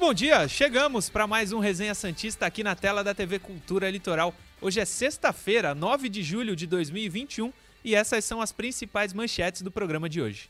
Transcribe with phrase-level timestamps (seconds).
[0.00, 3.90] Muito bom dia, chegamos para mais um Resenha Santista aqui na tela da TV Cultura
[3.90, 4.34] Litoral.
[4.58, 7.52] Hoje é sexta-feira, 9 de julho de 2021
[7.84, 10.48] e essas são as principais manchetes do programa de hoje.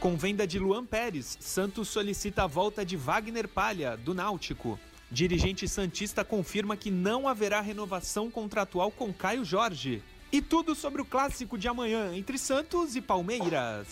[0.00, 4.80] Com venda de Luan Pérez, Santos solicita a volta de Wagner Palha, do Náutico.
[5.10, 10.02] Dirigente Santista confirma que não haverá renovação contratual com Caio Jorge.
[10.32, 13.86] E tudo sobre o clássico de amanhã entre Santos e Palmeiras.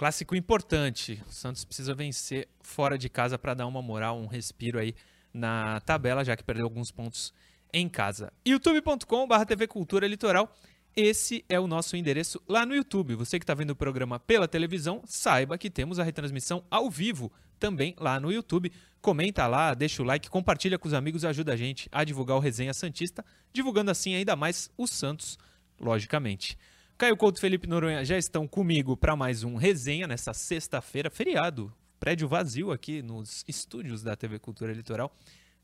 [0.00, 1.22] Clássico importante.
[1.28, 4.94] O Santos precisa vencer fora de casa para dar uma moral, um respiro aí
[5.30, 7.34] na tabela, já que perdeu alguns pontos
[7.70, 8.32] em casa.
[8.48, 10.56] youtube.com.br TV Cultura Litoral.
[10.96, 13.14] Esse é o nosso endereço lá no YouTube.
[13.14, 17.30] Você que está vendo o programa pela televisão, saiba que temos a retransmissão ao vivo
[17.58, 18.72] também lá no YouTube.
[19.02, 22.40] Comenta lá, deixa o like, compartilha com os amigos ajuda a gente a divulgar o
[22.40, 25.38] Resenha Santista, divulgando assim ainda mais o Santos,
[25.78, 26.56] logicamente.
[27.00, 31.72] Caio Couto Felipe Noronha já estão comigo para mais um resenha nessa sexta-feira, feriado.
[31.98, 35.10] Prédio vazio aqui nos estúdios da TV Cultura Litoral.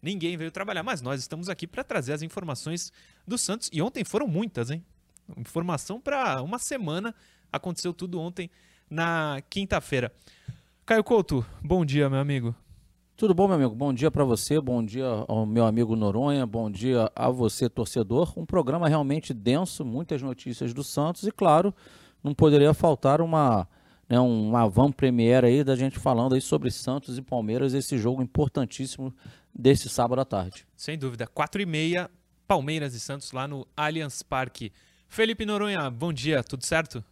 [0.00, 2.90] Ninguém veio trabalhar, mas nós estamos aqui para trazer as informações
[3.28, 3.68] do Santos.
[3.70, 4.82] E ontem foram muitas, hein?
[5.36, 7.14] Informação para uma semana.
[7.52, 8.50] Aconteceu tudo ontem
[8.88, 10.10] na quinta-feira.
[10.86, 12.56] Caio Couto, bom dia, meu amigo.
[13.16, 13.74] Tudo bom, meu amigo?
[13.74, 18.38] Bom dia para você, bom dia ao meu amigo Noronha, bom dia a você, torcedor.
[18.38, 21.74] Um programa realmente denso, muitas notícias do Santos e, claro,
[22.22, 23.66] não poderia faltar uma,
[24.06, 28.22] né, uma van premiere aí da gente falando aí sobre Santos e Palmeiras, esse jogo
[28.22, 29.14] importantíssimo
[29.54, 30.66] desse sábado à tarde.
[30.76, 32.10] Sem dúvida, quatro e meia,
[32.46, 34.70] Palmeiras e Santos lá no Allianz Parque.
[35.08, 37.02] Felipe Noronha, bom dia, tudo certo?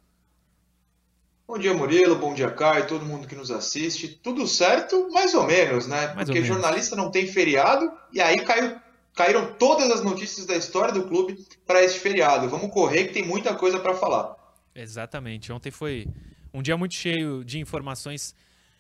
[1.47, 2.17] Bom dia, Murilo.
[2.17, 2.87] Bom dia, Caio.
[2.87, 4.09] Todo mundo que nos assiste.
[4.09, 6.15] Tudo certo, mais ou menos, né?
[6.15, 8.77] Mais Porque jornalista não tem feriado e aí caiu,
[9.15, 12.49] caíram todas as notícias da história do clube para este feriado.
[12.49, 14.35] Vamos correr que tem muita coisa para falar.
[14.75, 15.53] Exatamente.
[15.53, 16.09] Ontem foi
[16.53, 18.35] um dia muito cheio de informações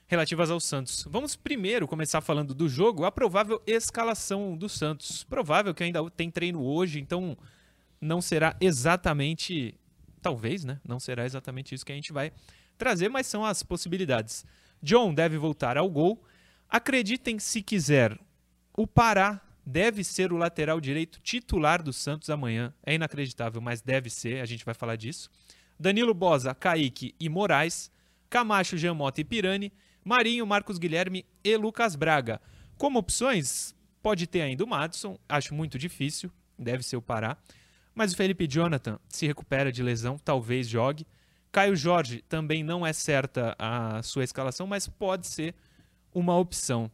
[0.06, 1.06] relativas ao Santos.
[1.10, 5.22] Vamos primeiro começar falando do jogo, a provável escalação do Santos.
[5.22, 7.36] Provável que ainda tem treino hoje, então
[8.00, 9.74] não será exatamente
[10.24, 10.80] talvez, né?
[10.88, 12.32] Não será exatamente isso que a gente vai
[12.78, 14.46] trazer, mas são as possibilidades.
[14.82, 16.24] John deve voltar ao gol.
[16.66, 18.18] Acreditem se quiser,
[18.74, 22.72] o Pará deve ser o lateral direito titular do Santos amanhã.
[22.86, 25.28] É inacreditável, mas deve ser, a gente vai falar disso.
[25.78, 27.90] Danilo Bosa, Kaique e Moraes,
[28.30, 29.70] Camacho, Jamota e Pirani,
[30.02, 32.40] Marinho, Marcos Guilherme e Lucas Braga.
[32.78, 37.36] Como opções, pode ter ainda o Madison, acho muito difícil, deve ser o Pará.
[37.94, 41.06] Mas o Felipe Jonathan se recupera de lesão, talvez jogue.
[41.52, 45.54] Caio Jorge também não é certa a sua escalação, mas pode ser
[46.12, 46.90] uma opção.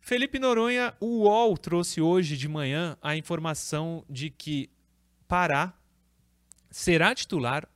[0.00, 4.70] Felipe Noronha, o UOL trouxe hoje de manhã a informação de que
[5.28, 5.74] Pará
[6.70, 7.68] será titular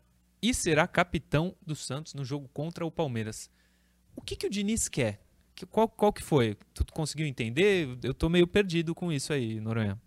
[0.42, 3.50] e será capitão do Santos no jogo contra o Palmeiras.
[4.14, 5.20] O que, que o Diniz quer?
[5.70, 6.56] Qual, qual que foi?
[6.74, 7.98] Tu conseguiu entender?
[8.02, 10.00] Eu tô meio perdido com isso aí, Noronha.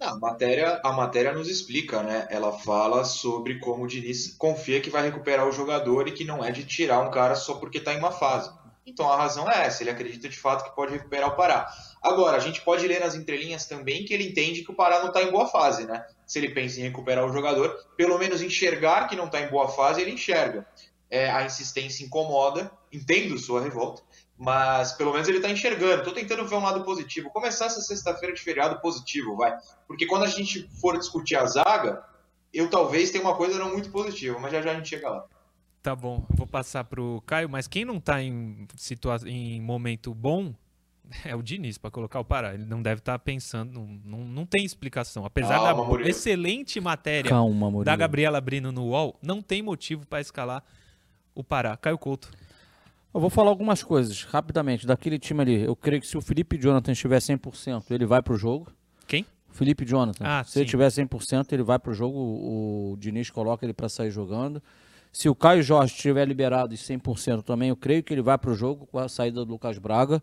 [0.00, 2.26] Não, a matéria, a matéria nos explica, né?
[2.30, 6.42] Ela fala sobre como o Diniz confia que vai recuperar o jogador e que não
[6.42, 8.50] é de tirar um cara só porque está em uma fase.
[8.86, 11.70] Então a razão é essa, ele acredita de fato que pode recuperar o Pará.
[12.00, 15.08] Agora, a gente pode ler nas entrelinhas também que ele entende que o Pará não
[15.08, 16.02] está em boa fase, né?
[16.26, 19.68] Se ele pensa em recuperar o jogador, pelo menos enxergar que não está em boa
[19.68, 20.66] fase, ele enxerga.
[21.10, 24.02] É, a insistência incomoda, entendo sua revolta,
[24.40, 25.98] mas pelo menos ele está enxergando.
[25.98, 27.28] Estou tentando ver um lado positivo.
[27.28, 29.54] Começar essa sexta-feira de feriado positivo, vai.
[29.86, 32.02] Porque quando a gente for discutir a zaga,
[32.52, 35.26] eu talvez tenha uma coisa não muito positiva, mas já já a gente chega lá.
[35.82, 40.54] Tá bom, vou passar pro Caio, mas quem não está em, situa em momento bom
[41.22, 42.54] é o Diniz para colocar o Pará.
[42.54, 45.26] Ele não deve estar tá pensando, não, não, não, tem explicação.
[45.26, 46.08] Apesar Calma, da Murilo.
[46.08, 50.64] excelente matéria Calma, da Gabriela Brino no UOL, não tem motivo para escalar
[51.34, 51.76] o Pará.
[51.76, 52.30] Caio Couto.
[53.12, 54.86] Eu vou falar algumas coisas rapidamente.
[54.86, 58.36] Daquele time ali, eu creio que se o Felipe Jonathan estiver 100%, ele vai pro
[58.36, 58.68] jogo.
[59.06, 59.26] Quem?
[59.50, 60.24] Felipe Jonathan.
[60.24, 60.60] Ah, se sim.
[60.60, 62.16] ele tiver 100%, ele vai pro jogo.
[62.16, 64.62] O, o Diniz coloca ele para sair jogando.
[65.12, 68.54] Se o Caio Jorge estiver liberado e 100% também, eu creio que ele vai pro
[68.54, 70.22] jogo com a saída do Lucas Braga.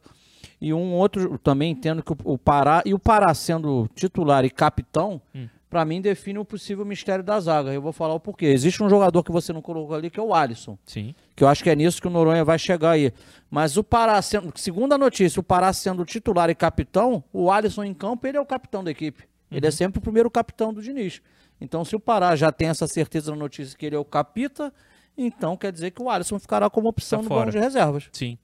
[0.61, 4.49] E um outro, também entendo que o, o Pará, e o Pará sendo titular e
[4.49, 7.73] capitão, hum para mim define o possível mistério da zaga.
[7.73, 8.45] Eu vou falar o porquê.
[8.45, 10.77] Existe um jogador que você não colocou ali, que é o Alisson.
[10.85, 11.13] Sim.
[11.35, 13.11] Que eu acho que é nisso que o Noronha vai chegar aí.
[13.49, 17.83] Mas o Pará, sendo, segundo a notícia, o Pará sendo titular e capitão, o Alisson
[17.83, 19.23] em campo, ele é o capitão da equipe.
[19.23, 19.57] Uhum.
[19.57, 19.75] Ele é uhum.
[19.75, 21.21] sempre o primeiro capitão do Diniz.
[21.59, 24.73] Então, se o Pará já tem essa certeza na notícia que ele é o capita,
[25.17, 28.07] então quer dizer que o Alisson ficará como opção tá no banco de reservas.
[28.13, 28.37] Sim.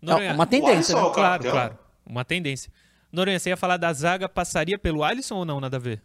[0.00, 1.06] Noronha, é uma tendência, né?
[1.06, 1.78] É claro, claro.
[2.06, 2.70] Uma tendência.
[3.12, 6.00] Noronha, você ia falar da zaga, passaria pelo Alisson ou não, nada a ver?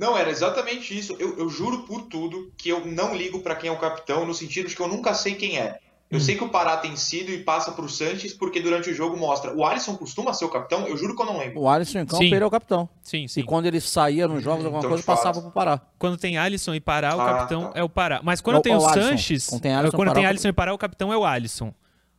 [0.00, 1.14] Não, era exatamente isso.
[1.18, 4.32] Eu, eu juro por tudo que eu não ligo para quem é o capitão, no
[4.32, 5.78] sentido de que eu nunca sei quem é.
[6.10, 6.20] Eu hum.
[6.20, 9.54] sei que o Pará tem sido e passa pro Sanches, porque durante o jogo mostra.
[9.54, 10.88] O Alisson costuma ser o capitão?
[10.88, 11.60] Eu juro que eu não lembro.
[11.60, 12.32] O Alisson em campo, sim.
[12.32, 12.88] ele é o capitão.
[13.02, 13.40] Sim, sim.
[13.40, 15.78] E quando ele saía nos jogos, alguma então, coisa, passava pro Pará.
[15.98, 17.78] Quando tem Alisson e Pará, o ah, capitão tá.
[17.78, 18.20] é o Pará.
[18.24, 19.48] Mas quando tem o, o Sanches.
[19.48, 21.74] Quando tem Alisson, quando Pará, tem Alisson e Pará, o capitão é o Alisson.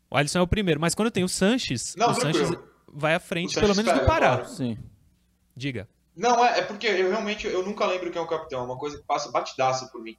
[0.10, 0.80] O Alisson é o primeiro.
[0.80, 2.52] Mas quando tem o Sanches, não, o Sanches
[2.94, 4.34] vai à frente, pelo menos do Pará.
[4.34, 4.46] Agora.
[4.46, 4.78] Sim.
[5.56, 5.88] Diga.
[6.16, 8.78] Não, é, é porque eu realmente eu nunca lembro quem é o capitão, é uma
[8.78, 10.18] coisa que passa batidaça por mim.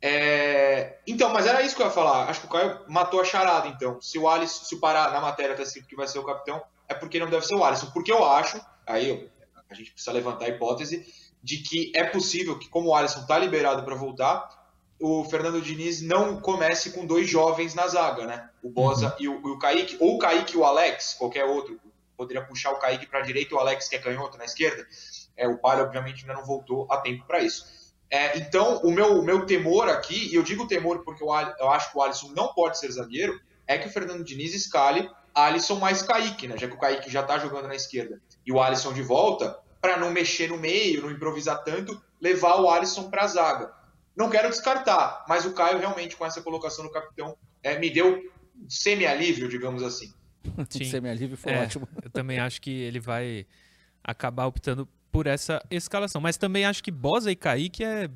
[0.00, 0.98] É...
[1.06, 2.28] Então, mas era isso que eu ia falar.
[2.28, 4.00] Acho que o Caio matou a charada, então.
[4.02, 6.62] Se o Alisson, se o Pará na matéria tá escrito que vai ser o capitão,
[6.86, 7.90] é porque não deve ser o Alisson.
[7.90, 9.30] Porque eu acho, aí
[9.70, 11.06] a gente precisa levantar a hipótese,
[11.42, 14.46] de que é possível que, como o Alisson tá liberado para voltar,
[15.00, 18.50] o Fernando Diniz não comece com dois jovens na zaga, né?
[18.62, 19.14] O Bosa uhum.
[19.18, 21.80] e, o, e o Kaique, ou o Kaique e o Alex, qualquer outro.
[22.16, 24.86] Poderia puxar o Kaique para a direita e o Alex, que é canhoto, na esquerda.
[25.36, 27.66] É, o Palha, obviamente, ainda não voltou a tempo para isso.
[28.10, 31.28] É, então, o meu, o meu temor aqui, e eu digo temor porque eu,
[31.58, 35.10] eu acho que o Alisson não pode ser zagueiro, é que o Fernando Diniz escale
[35.34, 36.56] Alisson mais Kaique, né?
[36.56, 38.20] Já que o Kaique já está jogando na esquerda.
[38.46, 42.70] E o Alisson de volta, para não mexer no meio, não improvisar tanto, levar o
[42.70, 43.72] Alisson para a zaga.
[44.16, 48.22] Não quero descartar, mas o Caio realmente, com essa colocação no capitão, é, me deu
[48.68, 50.12] semi-alívio, digamos assim.
[50.70, 51.88] Semi-alívio foi é, ótimo.
[52.02, 53.44] Eu também acho que ele vai
[54.04, 56.20] acabar optando por essa escalação.
[56.20, 58.10] Mas também acho que Bosa e Kaique é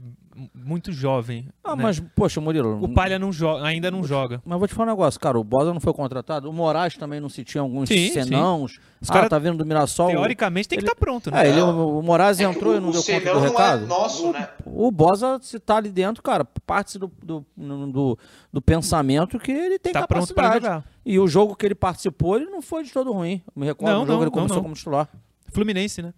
[0.53, 1.49] muito jovem.
[1.63, 1.85] Ah, né?
[1.85, 2.83] mas, poxa, Murilo.
[2.83, 4.43] O Palha não joga, ainda não joga.
[4.45, 5.39] Mas vou te falar um negócio, cara.
[5.39, 6.51] O Bosa não foi contratado.
[6.51, 8.73] O Moraes também não se tinha alguns sim, senãos.
[8.73, 8.79] Sim.
[9.01, 10.09] Os ah, cara, tá vindo do Mirassol.
[10.09, 11.47] Teoricamente tem que estar tá pronto, né?
[11.47, 13.85] É, ele, o, Moraes é entrou e não deu conta do recado.
[13.85, 14.49] É nosso, né?
[14.65, 18.19] O, o Bosa, se tá ali dentro, cara, parte do, do, do,
[18.53, 20.65] do pensamento que ele tem tá capacidade.
[20.65, 23.41] Pronto E o jogo que ele participou, ele não foi de todo ruim.
[23.55, 25.09] Eu me recordo não, do jogo não, ele começou não, como titular.
[25.53, 26.13] Fluminense, né?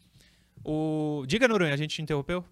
[0.64, 1.24] O...
[1.26, 2.44] Diga, Noronha, a gente te interrompeu?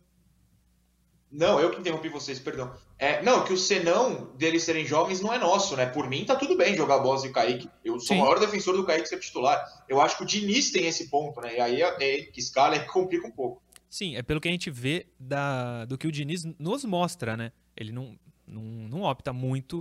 [1.31, 2.75] Não, eu que interrompi vocês, perdão.
[2.99, 5.84] É, não, que o senão deles serem jovens não é nosso, né?
[5.84, 7.69] Por mim, tá tudo bem jogar Bosa e Kaique.
[7.84, 8.16] Eu sou Sim.
[8.16, 9.62] o maior defensor do Kaique ser titular.
[9.87, 11.56] Eu acho que o Diniz tem esse ponto, né?
[11.56, 13.62] E aí é, que escala e complica um pouco.
[13.90, 17.52] Sim, é pelo que a gente vê da, do que o Diniz nos mostra, né?
[17.76, 19.81] Ele não, não, não opta muito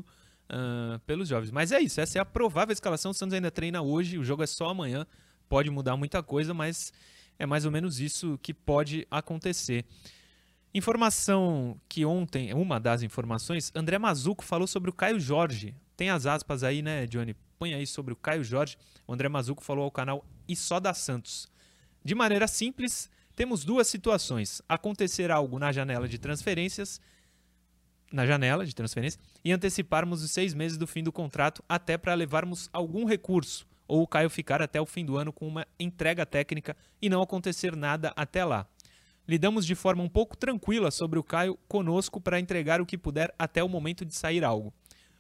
[0.50, 1.52] uh, pelos jovens.
[1.52, 3.12] Mas é isso, essa é a provável escalação.
[3.12, 5.08] O Santos ainda treina hoje, o jogo é só amanhã.
[5.48, 6.92] Pode mudar muita coisa, mas
[7.40, 9.86] é mais ou menos isso que pode acontecer.
[10.74, 15.74] Informação que ontem, uma das informações, André Mazuco falou sobre o Caio Jorge.
[15.96, 17.36] Tem as aspas aí, né, Johnny?
[17.58, 18.78] Põe aí sobre o Caio Jorge.
[19.08, 21.48] O André Mazuco falou ao canal E Só da Santos.
[22.04, 24.62] De maneira simples, temos duas situações.
[24.68, 27.02] Acontecer algo na janela de transferências,
[28.12, 32.14] na janela de transferência, e anteciparmos os seis meses do fim do contrato até para
[32.14, 36.26] levarmos algum recurso ou o Caio ficar até o fim do ano com uma entrega
[36.26, 38.68] técnica e não acontecer nada até lá.
[39.28, 43.34] Lidamos de forma um pouco tranquila sobre o Caio conosco para entregar o que puder
[43.38, 44.74] até o momento de sair algo.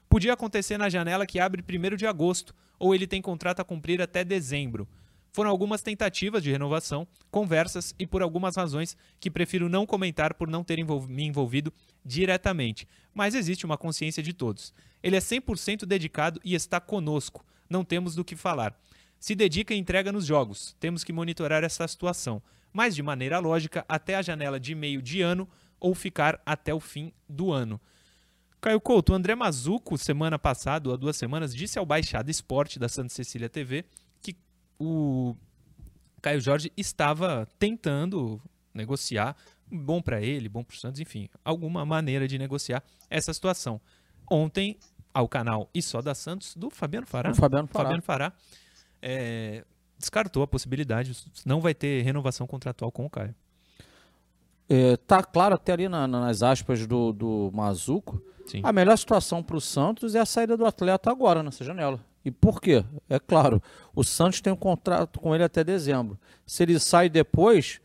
[0.09, 4.01] Podia acontecer na janela que abre 1 de agosto, ou ele tem contrato a cumprir
[4.01, 4.87] até dezembro.
[5.33, 10.47] Foram algumas tentativas de renovação, conversas e por algumas razões que prefiro não comentar por
[10.47, 11.71] não ter envol me envolvido
[12.03, 14.73] diretamente, mas existe uma consciência de todos.
[15.03, 18.77] Ele é 100% dedicado e está conosco não temos do que falar.
[19.19, 20.75] Se dedica e entrega nos jogos.
[20.79, 25.21] Temos que monitorar essa situação, mas de maneira lógica até a janela de meio de
[25.21, 25.47] ano
[25.79, 27.79] ou ficar até o fim do ano.
[28.59, 32.79] Caio Couto, o André Mazuco, semana passada, ou há duas semanas, disse ao Baixada Esporte
[32.79, 33.85] da Santa Cecília TV
[34.21, 34.35] que
[34.79, 35.35] o
[36.21, 38.41] Caio Jorge estava tentando
[38.73, 39.35] negociar,
[39.71, 43.79] bom para ele, bom para o Santos, enfim, alguma maneira de negociar essa situação.
[44.29, 44.77] Ontem,
[45.17, 47.33] ao canal E Só da Santos, do Fabiano Fará.
[47.33, 47.83] Fabiano Fará.
[47.83, 48.33] Fabiano Fará
[49.01, 49.63] é,
[49.97, 53.33] descartou a possibilidade, não vai ter renovação contratual com o Caio.
[54.69, 58.61] É, tá claro até ali na, nas aspas do, do Mazuco, Sim.
[58.63, 61.99] a melhor situação para o Santos é a saída do atleta agora, nessa janela.
[62.23, 62.85] E por quê?
[63.09, 63.61] É claro,
[63.95, 66.19] o Santos tem um contrato com ele até dezembro.
[66.45, 67.81] Se ele sai depois,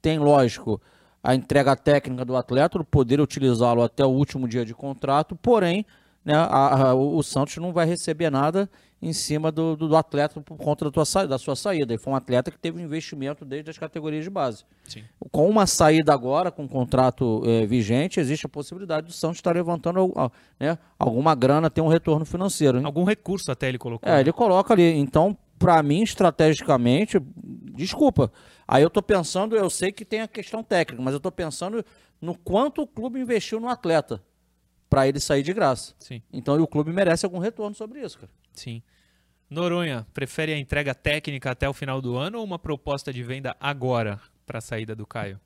[0.00, 0.80] tem, lógico,
[1.22, 5.84] a entrega técnica do atleta, poder utilizá-lo até o último dia de contrato, porém,
[6.24, 8.68] né, a, a, o Santos não vai receber nada
[9.02, 11.94] em cima do, do, do atleta por conta da, tua, da sua saída.
[11.94, 14.64] Ele foi um atleta que teve um investimento desde as categorias de base.
[14.84, 15.02] Sim.
[15.30, 19.54] Com uma saída agora, com um contrato é, vigente, existe a possibilidade do Santos estar
[19.54, 20.12] levantando
[20.58, 22.78] né, alguma grana, ter um retorno financeiro.
[22.78, 22.84] Hein?
[22.84, 24.06] Algum recurso até ele colocou.
[24.06, 24.20] É, né?
[24.20, 24.98] ele coloca ali.
[24.98, 27.18] Então, para mim, estrategicamente,
[27.74, 28.30] desculpa.
[28.68, 31.82] Aí eu estou pensando, eu sei que tem a questão técnica, mas eu estou pensando
[32.20, 34.22] no quanto o clube investiu no atleta
[34.90, 35.94] para ele sair de graça.
[36.00, 36.20] Sim.
[36.32, 38.32] Então o clube merece algum retorno sobre isso, cara.
[38.52, 38.82] Sim.
[39.48, 43.56] Noronha, prefere a entrega técnica até o final do ano ou uma proposta de venda
[43.60, 45.40] agora para a saída do Caio?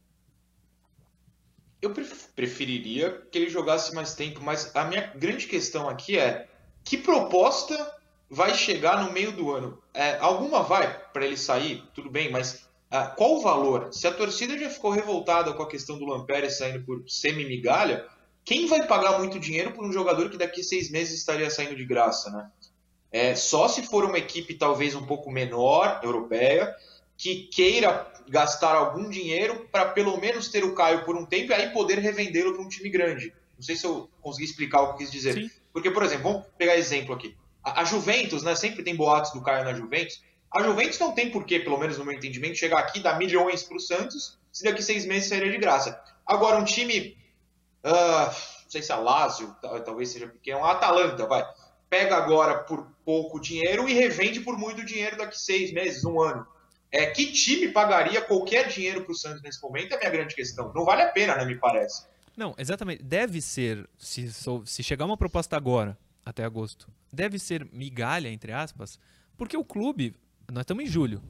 [1.80, 1.92] Eu
[2.34, 6.48] preferiria que ele jogasse mais tempo, mas a minha grande questão aqui é
[6.82, 7.94] que proposta
[8.30, 9.78] vai chegar no meio do ano?
[9.92, 13.92] É, alguma vai para ele sair, tudo bem, mas ah, qual o valor?
[13.92, 18.06] Se a torcida já ficou revoltada com a questão do Lampere saindo por semi-migalha,
[18.44, 21.74] quem vai pagar muito dinheiro por um jogador que daqui a seis meses estaria saindo
[21.74, 22.50] de graça, né?
[23.10, 26.74] É, só se for uma equipe talvez um pouco menor, europeia,
[27.16, 31.54] que queira gastar algum dinheiro para pelo menos ter o Caio por um tempo e
[31.54, 33.32] aí poder revendê-lo para um time grande.
[33.56, 35.34] Não sei se eu consegui explicar o que eu quis dizer.
[35.34, 35.50] Sim.
[35.72, 37.36] Porque, por exemplo, vamos pegar exemplo aqui.
[37.62, 38.54] A, a Juventus, né?
[38.54, 40.22] Sempre tem boatos do Caio na Juventus.
[40.50, 43.18] A Juventus não tem por que, pelo menos no meu entendimento, chegar aqui e dar
[43.18, 46.00] milhões para o Santos se daqui seis meses sairia de graça.
[46.26, 47.16] Agora, um time.
[47.84, 48.26] Uh,
[48.64, 51.44] não sei se é a Lazio, talvez seja pequeno, a Atalanta, vai.
[51.88, 56.46] Pega agora por pouco dinheiro e revende por muito dinheiro daqui seis meses, um ano.
[56.90, 60.34] É, que time pagaria qualquer dinheiro para o Santos nesse momento é a minha grande
[60.34, 60.72] questão.
[60.74, 62.06] Não vale a pena, né, me parece.
[62.36, 63.02] Não, exatamente.
[63.02, 64.30] Deve ser, se,
[64.64, 68.98] se chegar uma proposta agora, até agosto, deve ser migalha, entre aspas,
[69.36, 70.14] porque o clube,
[70.50, 71.22] nós estamos em julho.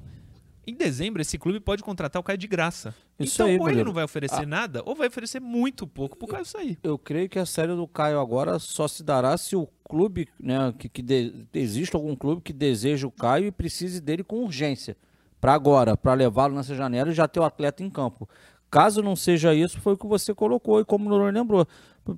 [0.67, 2.95] Em dezembro, esse clube pode contratar o Caio de graça.
[3.19, 4.47] Isso então, aí, ou ele não vai oferecer ah.
[4.47, 6.79] nada, ou vai oferecer muito pouco pro Caio sair.
[6.83, 10.75] Eu creio que a série do Caio agora só se dará se o clube, né,
[10.79, 14.97] que, que de, existe algum clube que deseja o Caio e precise dele com urgência.
[15.41, 18.29] Para agora, para levá-lo nessa janela e já ter o atleta em campo.
[18.71, 21.67] Caso não seja isso, foi o que você colocou e como o lembrou.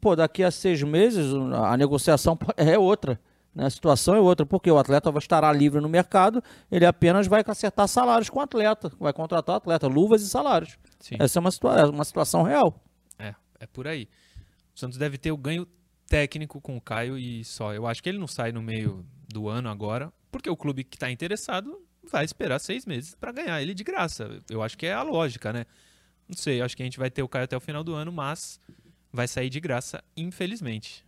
[0.01, 3.21] Pô, daqui a seis meses a negociação é outra.
[3.57, 3.65] Né?
[3.65, 7.43] A situação é outra, porque o atleta vai estar livre no mercado, ele apenas vai
[7.47, 10.77] acertar salários com o atleta, vai contratar o atleta, luvas e salários.
[11.01, 11.17] Sim.
[11.19, 12.79] Essa é uma, situa é uma situação real.
[13.19, 14.09] É, é por aí.
[14.75, 15.67] O Santos deve ter o ganho
[16.07, 17.73] técnico com o Caio e só.
[17.73, 20.97] Eu acho que ele não sai no meio do ano agora, porque o clube que
[20.97, 24.39] está interessado vai esperar seis meses para ganhar ele de graça.
[24.51, 25.65] Eu acho que é a lógica, né?
[26.29, 28.13] Não sei, acho que a gente vai ter o Caio até o final do ano,
[28.13, 28.61] mas
[29.17, 31.05] vai sair de graça, infelizmente.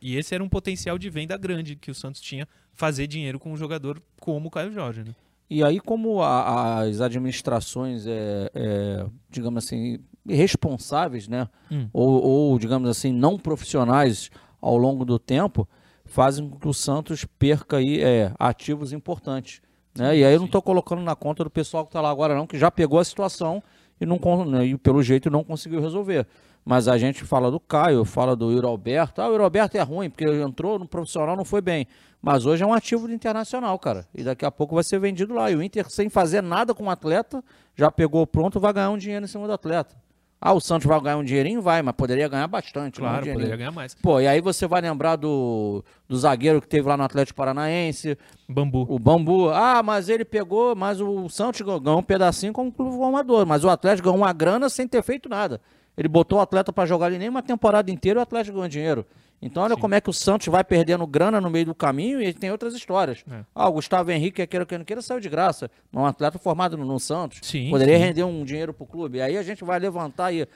[0.00, 3.50] E esse era um potencial de venda grande que o Santos tinha, fazer dinheiro com
[3.50, 5.02] um jogador como o Caio Jorge.
[5.02, 5.14] Né?
[5.48, 9.98] E aí, como a, as administrações, é, é, digamos assim,
[10.28, 11.48] responsáveis, né?
[11.70, 11.88] Hum.
[11.92, 15.66] Ou, ou, digamos assim, não profissionais ao longo do tempo,
[16.04, 19.62] fazem com que o Santos perca aí, é, ativos importantes.
[19.96, 20.18] Né?
[20.18, 22.46] E aí eu não estou colocando na conta do pessoal que está lá agora, não,
[22.46, 23.62] que já pegou a situação
[24.00, 26.26] e, não, né, e pelo jeito não conseguiu resolver.
[26.66, 29.22] Mas a gente fala do Caio, fala do Yuri Alberto.
[29.22, 31.86] Ah, o Yuri Alberto é ruim, porque entrou no profissional, não foi bem.
[32.20, 34.04] Mas hoje é um ativo do internacional, cara.
[34.12, 35.48] E daqui a pouco vai ser vendido lá.
[35.48, 37.40] E o Inter, sem fazer nada com o atleta,
[37.76, 39.94] já pegou pronto, vai ganhar um dinheiro em cima do atleta.
[40.40, 41.62] Ah, o Santos vai ganhar um dinheirinho?
[41.62, 42.98] Vai, mas poderia ganhar bastante.
[42.98, 43.94] Claro, um poderia ganhar mais.
[43.94, 48.18] Pô, e aí você vai lembrar do, do zagueiro que teve lá no Atlético Paranaense.
[48.48, 48.84] Bambu.
[48.88, 49.50] O Bambu.
[49.50, 53.46] Ah, mas ele pegou, mas o Santos ganhou um pedacinho como clube formador.
[53.46, 55.60] Mas o Atlético ganhou uma grana sem ter feito nada.
[55.96, 58.68] Ele botou o atleta para jogar ali nem uma temporada inteira e o Atlético ganhou
[58.68, 59.06] dinheiro.
[59.40, 59.80] Então, olha Sim.
[59.80, 62.74] como é que o Santos vai perdendo grana no meio do caminho e tem outras
[62.74, 63.24] histórias.
[63.30, 63.44] É.
[63.54, 65.70] Ah, o Gustavo Henrique, quer queira que não queira, saiu de graça.
[65.92, 67.40] Um atleta formado no, Santos.
[67.42, 68.04] Sim, poderia sim.
[68.04, 69.20] render um dinheiro para o clube.
[69.20, 70.46] Aí a gente vai levantar aí.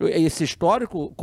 [0.00, 1.14] Esse histórico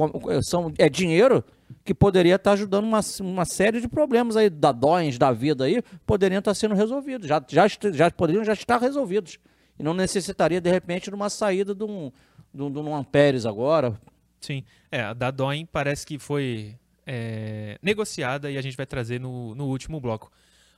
[0.44, 1.44] são, é dinheiro
[1.84, 5.66] que poderia estar tá ajudando uma, uma série de problemas aí, da dóis da vida
[5.66, 7.28] aí, poderiam estar tá sendo resolvidos.
[7.28, 9.40] Já, já, já poderiam já estar resolvidos.
[9.80, 12.12] E não necessitaria, de repente, de uma saída de um,
[12.58, 14.00] do, do Luan Pérez agora.
[14.42, 19.20] Sim, é, a da Doin parece que foi é, negociada e a gente vai trazer
[19.20, 20.32] no, no último bloco.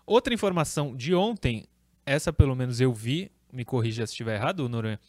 [0.05, 1.65] Outra informação de ontem,
[2.05, 4.99] essa pelo menos eu vi, me corrija se estiver errado, Noronha,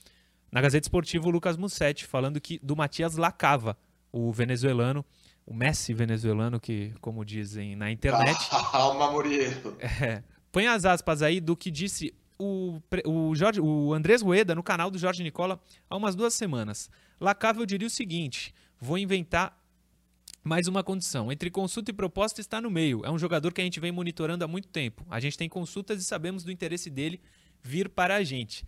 [0.50, 3.77] na Gazeta Esportiva o Lucas Mussetti falando que do Matias Lacava,
[4.12, 5.05] o venezuelano,
[5.47, 8.39] o Messi venezuelano, que como dizem na internet.
[8.71, 9.77] Calma, Murilo.
[9.79, 10.23] É,
[10.53, 14.91] põe as aspas aí do que disse o, o, Jorge, o Andrés Rueda no canal
[14.91, 16.91] do Jorge Nicola há umas duas semanas.
[17.21, 19.57] Lacava eu diria o seguinte: vou inventar
[20.43, 21.31] mais uma condição.
[21.31, 23.03] Entre consulta e proposta está no meio.
[23.05, 25.05] É um jogador que a gente vem monitorando há muito tempo.
[25.11, 27.21] A gente tem consultas e sabemos do interesse dele
[27.63, 28.67] vir para a gente.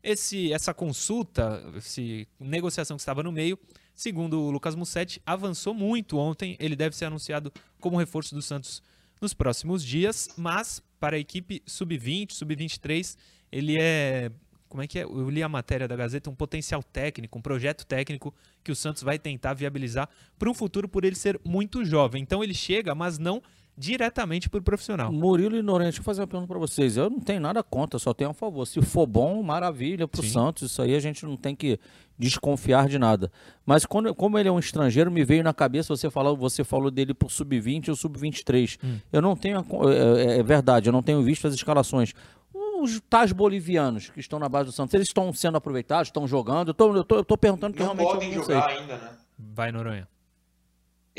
[0.00, 2.00] Esse, essa consulta, essa
[2.38, 3.58] negociação que estava no meio,
[3.94, 6.56] segundo o Lucas Mussetti, avançou muito ontem.
[6.60, 8.80] Ele deve ser anunciado como reforço do Santos
[9.20, 13.16] nos próximos dias, mas para a equipe sub-20, sub-23,
[13.50, 14.30] ele é.
[14.68, 15.04] Como é que é?
[15.04, 19.02] Eu li a matéria da Gazeta, um potencial técnico, um projeto técnico que o Santos
[19.02, 22.22] vai tentar viabilizar para um futuro por ele ser muito jovem.
[22.22, 23.42] Então ele chega, mas não
[23.78, 25.12] diretamente para o profissional.
[25.12, 26.96] Murilo e Norente, deixa eu fazer uma pergunta para vocês.
[26.96, 28.66] Eu não tenho nada contra, só tenho a favor.
[28.66, 30.72] Se for bom, maravilha para o Santos.
[30.72, 31.78] Isso aí a gente não tem que
[32.18, 33.30] desconfiar de nada.
[33.64, 36.90] Mas quando, como ele é um estrangeiro, me veio na cabeça, você falou, você falou
[36.90, 38.78] dele por sub-20 ou sub-23.
[38.82, 38.98] Hum.
[39.12, 42.12] Eu não tenho, é, é, é, verdade, eu não tenho visto as escalações.
[42.82, 46.68] Os tais bolivianos que estão na base do Santos, eles estão sendo aproveitados, estão jogando?
[46.68, 48.78] Eu tô, eu tô, eu tô perguntando que não realmente podem jogar sei.
[48.78, 49.10] ainda, né?
[49.38, 50.08] Vai, Noronha.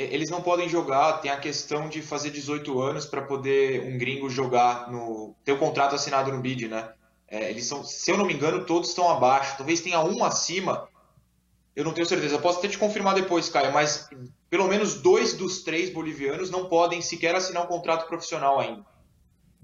[0.02, 4.30] Eles não podem jogar, tem a questão de fazer 18 anos para poder um gringo
[4.30, 5.36] jogar no.
[5.44, 6.94] ter o contrato assinado no bid, né?
[7.28, 9.58] É, eles são, se eu não me engano, todos estão abaixo.
[9.58, 10.88] Talvez tenha um acima.
[11.76, 12.36] Eu não tenho certeza.
[12.36, 14.10] Eu posso até te confirmar depois, Caio, mas
[14.50, 18.86] pelo menos dois dos três bolivianos não podem sequer assinar um contrato profissional ainda.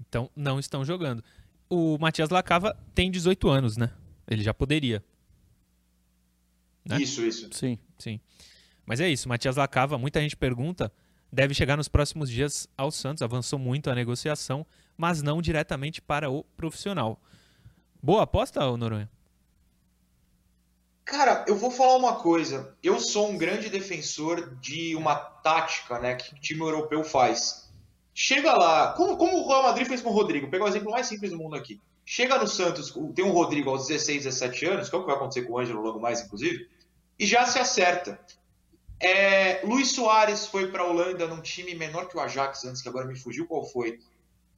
[0.06, 1.24] Então não estão jogando.
[1.68, 3.90] O Matias Lacava tem 18 anos, né?
[4.28, 5.02] Ele já poderia.
[6.84, 7.00] Né?
[7.00, 7.48] Isso, isso.
[7.52, 8.20] Sim, sim.
[8.86, 10.92] Mas é isso, Matias Lacava, muita gente pergunta,
[11.32, 14.64] deve chegar nos próximos dias ao Santos, avançou muito a negociação,
[14.96, 17.20] mas não diretamente para o profissional.
[18.00, 19.10] Boa aposta, Noronha?
[21.04, 22.76] Cara, eu vou falar uma coisa.
[22.82, 27.70] Eu sou um grande defensor de uma tática né, que o time europeu faz.
[28.14, 31.06] Chega lá, como, como o Real Madrid fez com o Rodrigo, pegar o exemplo mais
[31.06, 31.80] simples do mundo aqui.
[32.04, 35.16] Chega no Santos, tem um Rodrigo aos 16, 17 anos, que é o que vai
[35.16, 36.68] acontecer com o Ângelo logo mais, inclusive,
[37.18, 38.18] e já se acerta.
[38.98, 42.88] É, Luiz Soares foi para a Holanda num time menor que o Ajax antes, que
[42.88, 43.98] agora me fugiu qual foi.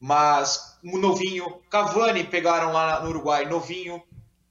[0.01, 1.61] Mas novinho.
[1.71, 4.03] Cavani pegaram lá no Uruguai, novinho.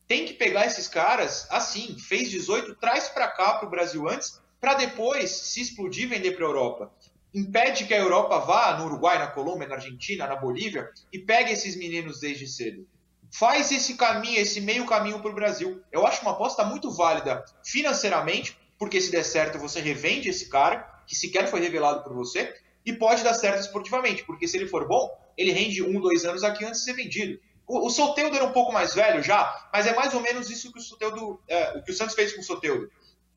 [0.07, 4.41] Tem que pegar esses caras assim, fez 18, traz para cá para o Brasil antes,
[4.59, 6.91] para depois se explodir vender para a Europa.
[7.33, 11.51] Impede que a Europa vá no Uruguai, na Colômbia, na Argentina, na Bolívia e pegue
[11.51, 12.87] esses meninos desde cedo.
[13.31, 15.81] Faz esse caminho, esse meio caminho para o Brasil.
[15.91, 20.79] Eu acho uma aposta muito válida financeiramente, porque se der certo você revende esse cara,
[21.05, 22.53] que sequer foi revelado por você,
[22.85, 26.43] e pode dar certo esportivamente, porque se ele for bom, ele rende um, dois anos
[26.43, 27.39] aqui antes de ser vendido.
[27.67, 30.71] O, o Soteudo era um pouco mais velho já, mas é mais ou menos isso
[30.71, 32.89] que o Soteudo, é, o que o Santos fez com o Soteudo.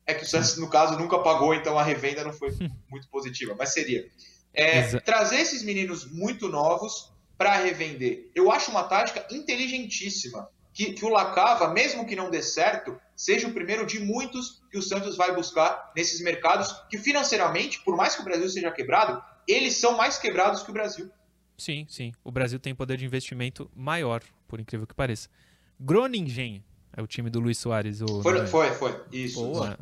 [0.05, 2.49] É que o Santos, no caso, nunca pagou, então a revenda não foi
[2.89, 4.09] muito positiva, mas seria.
[4.53, 8.29] É, trazer esses meninos muito novos para revender.
[8.35, 10.49] Eu acho uma tática inteligentíssima.
[10.73, 14.77] Que, que o Lacava, mesmo que não dê certo, seja o primeiro de muitos que
[14.77, 19.21] o Santos vai buscar nesses mercados que financeiramente, por mais que o Brasil seja quebrado,
[19.47, 21.11] eles são mais quebrados que o Brasil.
[21.57, 22.11] Sim, sim.
[22.23, 25.29] O Brasil tem poder de investimento maior, por incrível que pareça.
[25.79, 26.63] Groningen
[26.95, 28.01] é o time do Luiz Soares.
[28.01, 29.51] O, foi, foi, foi, Isso.
[29.53, 29.77] Na,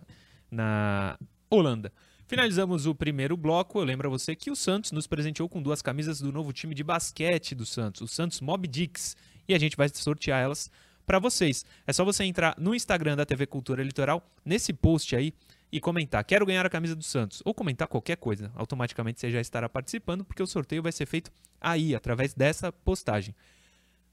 [0.52, 1.91] na Holanda.
[2.28, 3.80] Finalizamos o primeiro bloco.
[3.80, 6.75] Eu lembro a você que o Santos nos presenteou com duas camisas do novo time
[6.75, 9.15] de basquete do Santos, o Santos Mob Dicks.
[9.49, 10.69] E a gente vai sortear elas
[11.07, 11.65] para vocês.
[11.88, 15.33] É só você entrar no Instagram da TV Cultura Litoral, nesse post aí,
[15.71, 17.41] e comentar: quero ganhar a camisa do Santos.
[17.43, 18.51] Ou comentar qualquer coisa.
[18.55, 23.33] Automaticamente você já estará participando, porque o sorteio vai ser feito aí, através dessa postagem.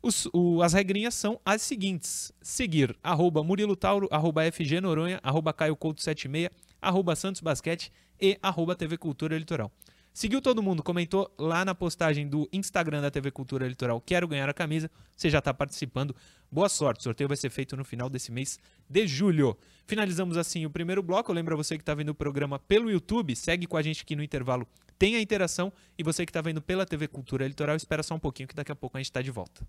[0.00, 5.52] Os, o, as regrinhas são as seguintes: seguir arroba Murilo Tauro, arroba FG Noronha, arroba
[5.52, 6.48] Caio Couto 76,
[6.80, 9.70] arroba Santos Basquete e arroba TV Cultura Litoral.
[10.16, 14.48] Seguiu todo mundo, comentou lá na postagem do Instagram da TV Cultura Litoral, quero ganhar
[14.48, 16.16] a camisa, você já está participando.
[16.50, 19.54] Boa sorte, o sorteio vai ser feito no final desse mês de julho.
[19.86, 21.34] Finalizamos assim o primeiro bloco.
[21.34, 24.22] Lembra você que está vendo o programa pelo YouTube, segue com a gente aqui no
[24.22, 24.66] intervalo,
[24.98, 25.70] tem a interação.
[25.98, 28.72] E você que está vendo pela TV Cultura Litoral, espera só um pouquinho que daqui
[28.72, 29.68] a pouco a gente está de volta.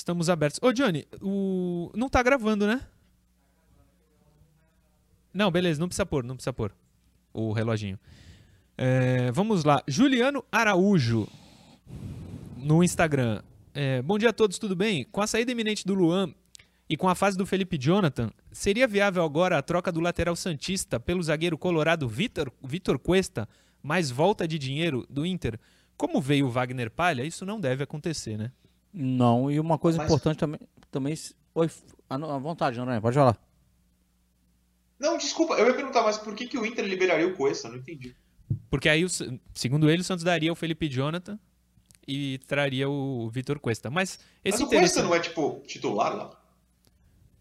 [0.00, 0.58] Estamos abertos.
[0.62, 1.90] Ô, Johnny, o...
[1.94, 2.80] não tá gravando, né?
[5.32, 6.72] Não, beleza, não precisa pôr, não precisa pôr
[7.34, 8.00] o reloginho.
[8.78, 9.82] É, vamos lá.
[9.86, 11.28] Juliano Araújo
[12.56, 13.42] no Instagram.
[13.74, 15.04] É, bom dia a todos, tudo bem?
[15.04, 16.34] Com a saída iminente do Luan
[16.88, 20.98] e com a fase do Felipe Jonathan, seria viável agora a troca do lateral Santista
[20.98, 23.46] pelo zagueiro colorado Vitor, Vitor Cuesta,
[23.82, 25.60] mais volta de dinheiro do Inter?
[25.94, 28.50] Como veio o Wagner Palha, isso não deve acontecer, né?
[28.92, 30.06] Não, e uma coisa Mas...
[30.06, 30.60] importante também.
[30.90, 31.14] também
[31.54, 31.70] Oi,
[32.08, 33.36] à vontade, André, pode falar.
[34.98, 37.68] Não, desculpa, eu ia perguntar, mas por que, que o Inter liberaria o Cuesta?
[37.68, 38.14] Não entendi.
[38.68, 39.04] Porque aí,
[39.54, 41.38] segundo ele, o Santos daria o Felipe Jonathan
[42.06, 43.90] e traria o Vitor Cuesta.
[43.90, 46.40] Mas esse mas o Cuesta não é, tipo, titular lá?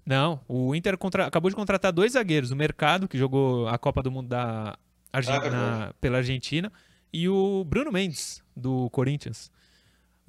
[0.05, 1.27] Não, o Inter contra...
[1.27, 2.51] acabou de contratar dois zagueiros.
[2.51, 4.77] O Mercado, que jogou a Copa do Mundo da
[5.12, 6.71] Argentina, ah, pela Argentina,
[7.12, 9.51] e o Bruno Mendes, do Corinthians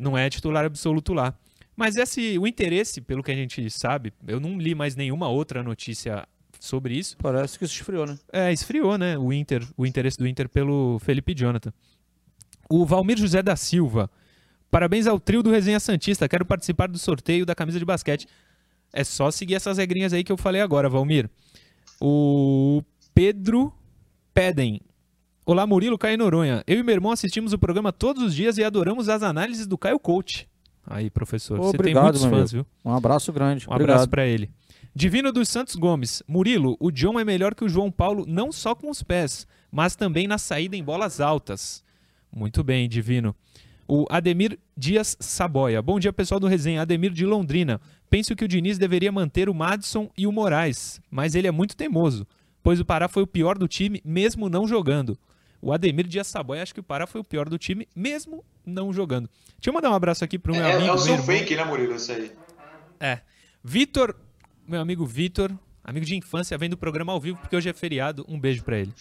[0.00, 1.34] não é titular absoluto lá.
[1.76, 5.62] Mas esse, o interesse, pelo que a gente sabe, eu não li mais nenhuma outra
[5.62, 6.26] notícia
[6.58, 7.16] sobre isso.
[7.16, 8.18] Parece que esfriou, né?
[8.32, 9.16] É, esfriou, né?
[9.16, 11.72] O Inter, o interesse do Inter pelo Felipe Jonathan.
[12.68, 14.10] O Valmir José da Silva.
[14.70, 16.28] Parabéns ao trio do Resenha Santista.
[16.28, 18.28] Quero participar do sorteio da camisa de basquete.
[18.92, 21.30] É só seguir essas regrinhas aí que eu falei agora, Valmir.
[22.00, 22.82] O
[23.14, 23.72] Pedro
[24.34, 24.80] Pedem.
[25.44, 26.62] Olá, Murilo Caio Noronha.
[26.66, 29.76] Eu e meu irmão assistimos o programa todos os dias e adoramos as análises do
[29.78, 30.48] Caio Coach.
[30.86, 32.66] Aí, professor, você tem muitos fãs, viu?
[32.84, 33.66] Um abraço grande.
[33.68, 33.94] Um obrigado.
[33.94, 34.50] abraço para ele.
[34.94, 36.22] Divino dos Santos Gomes.
[36.28, 39.96] Murilo, o John é melhor que o João Paulo, não só com os pés, mas
[39.96, 41.82] também na saída em bolas altas.
[42.30, 43.34] Muito bem, Divino.
[43.88, 45.82] O Ademir Dias Saboia.
[45.82, 46.82] Bom dia, pessoal do Resenha.
[46.82, 47.80] Ademir de Londrina.
[48.08, 51.76] Penso que o Diniz deveria manter o Madison e o Moraes, mas ele é muito
[51.76, 52.26] teimoso,
[52.62, 55.18] pois o Pará foi o pior do time, mesmo não jogando.
[55.62, 58.92] O Ademir Dias Saboia, acho que o Pará foi o pior do time, mesmo não
[58.92, 59.28] jogando.
[59.56, 60.88] Deixa eu mandar um abraço aqui pro meu é, amigo.
[60.88, 61.94] É o seu fake, né, Murilo?
[61.96, 62.32] Isso aí.
[62.98, 63.20] É.
[63.62, 64.16] Vitor,
[64.66, 65.52] meu amigo Vitor,
[65.84, 68.24] amigo de infância, vem do programa ao vivo porque hoje é feriado.
[68.26, 68.94] Um beijo para ele.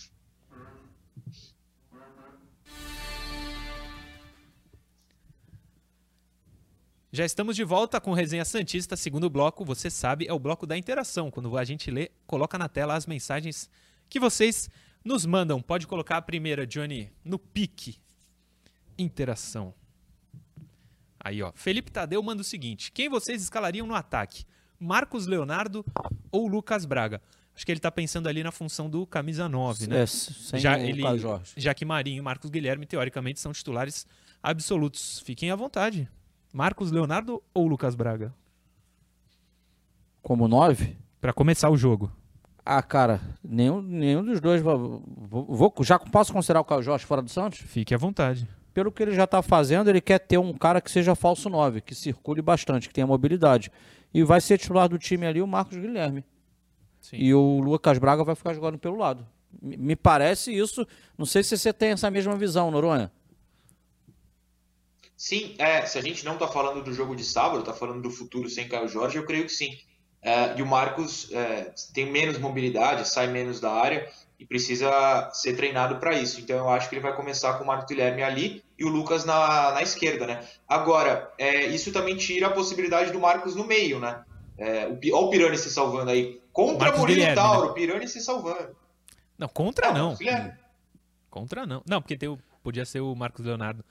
[7.12, 9.66] Já estamos de volta com Resenha Santista, segundo bloco.
[9.66, 11.32] Você sabe, é o bloco da interação.
[11.32, 13.70] Quando a gente lê, coloca na tela as mensagens
[14.08, 14.70] que vocês
[15.04, 15.62] nos mandam.
[15.62, 17.98] Pode colocar a primeira, Johnny, no pique.
[18.98, 19.74] Interação.
[21.20, 21.52] Aí, ó.
[21.56, 24.46] Felipe Tadeu manda o seguinte: quem vocês escalariam no ataque?
[24.80, 25.86] Marcos Leonardo
[26.32, 27.22] ou Lucas Braga?
[27.54, 30.04] Acho que ele está pensando ali na função do camisa 9, né?
[30.04, 31.52] É, sem já, ele, Jorge.
[31.58, 34.08] já que Marinho e Marcos Guilherme, teoricamente, são titulares
[34.42, 35.20] absolutos.
[35.26, 36.08] Fiquem à vontade.
[36.54, 38.34] Marcos Leonardo ou Lucas Braga?
[40.22, 40.98] Como nove?
[41.20, 42.10] Para começar o jogo.
[42.66, 44.62] Ah, cara, nenhum, nenhum dos dois.
[44.62, 47.60] Vou, vou, já posso considerar o Caio Jorge fora do Santos?
[47.60, 48.48] Fique à vontade.
[48.74, 51.82] Pelo que ele já está fazendo, ele quer ter um cara que seja falso 9,
[51.82, 53.72] que circule bastante, que tenha mobilidade.
[54.14, 56.24] E vai ser titular do time ali o Marcos Guilherme.
[57.02, 57.18] Sim.
[57.18, 59.26] E o Lucas Braga vai ficar jogando pelo lado.
[59.62, 60.86] Me parece isso.
[61.18, 63.12] Não sei se você tem essa mesma visão, Noronha.
[65.18, 68.10] Sim, é, se a gente não está falando do jogo de sábado, está falando do
[68.10, 69.78] futuro sem Caio Jorge, eu creio que sim.
[70.22, 75.56] É, e o Marcos é, tem menos mobilidade, sai menos da área e precisa ser
[75.56, 76.40] treinado para isso.
[76.40, 79.26] Então eu acho que ele vai começar com o Marcos Guilherme ali e o Lucas
[79.26, 80.46] na, na esquerda, né?
[80.68, 84.24] Agora, é, isso também tira a possibilidade do Marcos no meio, né?
[84.58, 86.42] É, o, olha o Pirani se salvando aí.
[86.52, 87.74] Contra Marcos Murilo Guilherme, Tauro, né?
[87.74, 88.76] Pirani se salvando.
[89.38, 90.18] Não, contra não.
[90.20, 90.54] não.
[91.30, 91.82] Contra não.
[91.88, 93.86] Não, porque tem, podia ser o Marcos Leonardo.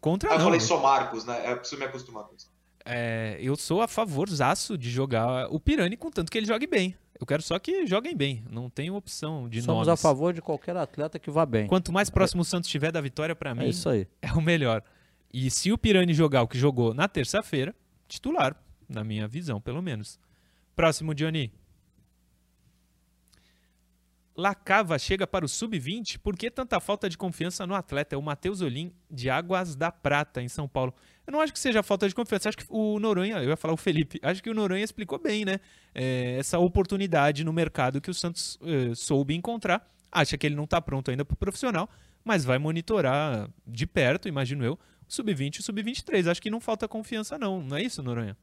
[0.00, 0.40] Contra ah, não.
[0.40, 1.50] Eu falei só Marcos, né?
[1.50, 2.51] Eu preciso me acostumar com isso.
[2.84, 6.96] É, eu sou a favorzaço de jogar o Pirani, contanto que ele jogue bem.
[7.18, 8.44] Eu quero só que joguem bem.
[8.50, 10.00] Não tem opção de Somos nomes.
[10.00, 11.68] a favor de qualquer atleta que vá bem.
[11.68, 14.08] Quanto mais próximo o Santos estiver da vitória, para mim, é, isso aí.
[14.20, 14.82] é o melhor.
[15.32, 17.74] E se o Pirani jogar o que jogou na terça-feira,
[18.08, 20.18] titular, na minha visão, pelo menos.
[20.74, 21.52] Próximo, Johnny.
[24.36, 26.18] Lacava chega para o sub-20.
[26.18, 28.14] Por que tanta falta de confiança no atleta?
[28.14, 30.94] É o Matheus Olim, de Águas da Prata, em São Paulo.
[31.26, 32.48] Eu não acho que seja falta de confiança.
[32.48, 35.44] Acho que o Noronha, eu ia falar o Felipe, acho que o Noronha explicou bem,
[35.44, 35.60] né?
[35.94, 39.88] É, essa oportunidade no mercado que o Santos é, soube encontrar.
[40.10, 41.88] Acha que ele não está pronto ainda para o profissional,
[42.24, 46.30] mas vai monitorar de perto, imagino eu, o sub-20 e o sub-23.
[46.30, 47.62] Acho que não falta confiança, não.
[47.62, 48.36] Não é isso, Noronha?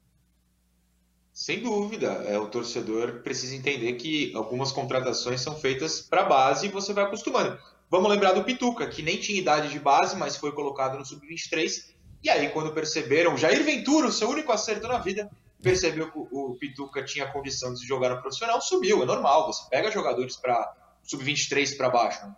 [1.33, 6.69] Sem dúvida, é, o torcedor precisa entender que algumas contratações são feitas para base e
[6.69, 7.57] você vai acostumando.
[7.89, 11.85] Vamos lembrar do Pituca, que nem tinha idade de base, mas foi colocado no sub-23.
[12.23, 15.29] E aí, quando perceberam, Jair Ventura, o seu único acerto na vida,
[15.61, 19.47] percebeu que o Pituca tinha condição de jogar no profissional, subiu, é normal.
[19.47, 22.25] Você pega jogadores para sub-23 para baixo.
[22.25, 22.35] Né?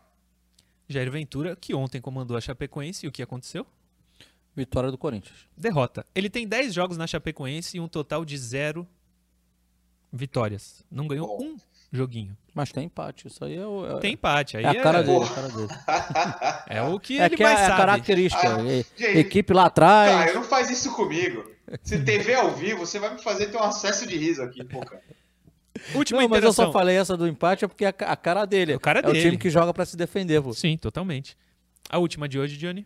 [0.88, 3.66] Jair Ventura, que ontem comandou a Chapecoense, e o que aconteceu?
[4.56, 5.48] Vitória do Corinthians.
[5.56, 6.06] Derrota.
[6.14, 8.88] Ele tem 10 jogos na Chapecoense e um total de 0
[10.12, 10.84] vitórias.
[10.92, 11.44] Não ganhou Bom.
[11.44, 11.58] um
[11.92, 12.38] joguinho.
[12.54, 13.98] Mas tem empate, isso aí é o.
[13.98, 14.00] É...
[14.00, 15.04] Tem empate, aí é a cara é...
[15.04, 15.68] dele, a cara dele.
[16.68, 17.74] é o que é ele que mais é sabe.
[17.74, 18.56] a característica.
[18.56, 20.12] Ah, gente, equipe lá atrás.
[20.12, 21.50] Cara, não faz isso comigo.
[21.84, 24.82] Se TV ao vivo, você vai me fazer ter um acesso de riso aqui, pô,
[24.82, 25.02] cara.
[25.96, 28.76] Última não, mas eu só falei essa do empate é porque a, a cara dele.
[28.76, 29.18] O cara é dele.
[29.18, 30.54] o time que joga para se defender, pô.
[30.54, 31.38] Sim, totalmente.
[31.90, 32.86] A última de hoje, Johnny.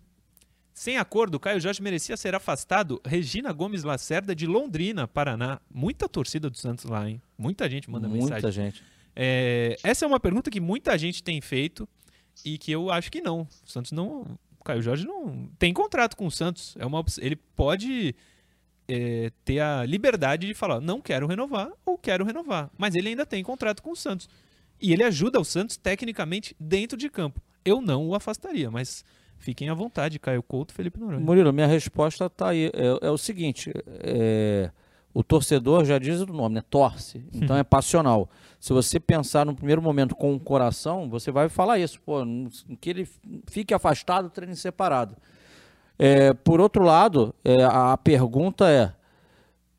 [0.74, 3.02] Sem acordo, Caio Jorge merecia ser afastado.
[3.06, 5.60] Regina Gomes Lacerda, de Londrina, Paraná.
[5.74, 7.22] Muita torcida do Santos lá, hein?
[7.38, 8.44] Muita gente manda muita mensagem.
[8.44, 8.95] Muita gente.
[9.16, 11.88] É, essa é uma pergunta que muita gente tem feito
[12.44, 13.42] e que eu acho que não.
[13.42, 14.22] O Santos não.
[14.60, 16.76] O Caio Jorge não tem contrato com o Santos.
[16.78, 18.16] É uma, ele pode
[18.88, 22.70] é, ter a liberdade de falar, não quero renovar ou quero renovar.
[22.78, 24.28] Mas ele ainda tem contrato com o Santos.
[24.82, 27.42] E ele ajuda o Santos tecnicamente dentro de campo.
[27.64, 29.04] Eu não o afastaria, mas
[29.38, 31.20] Fiquem à vontade, Caio Couto, Felipe Noronha.
[31.20, 32.72] Murilo, minha resposta está aí.
[32.74, 34.72] É, é, o seguinte: é,
[35.16, 36.64] o torcedor já diz o nome, né?
[36.70, 37.24] Torce.
[37.34, 38.30] Então é passional.
[38.60, 42.02] Se você pensar no primeiro momento com o coração, você vai falar isso.
[42.02, 42.18] Pô,
[42.82, 43.08] que ele
[43.48, 45.16] fique afastado, treine separado.
[45.98, 48.92] É, por outro lado, é, a pergunta é: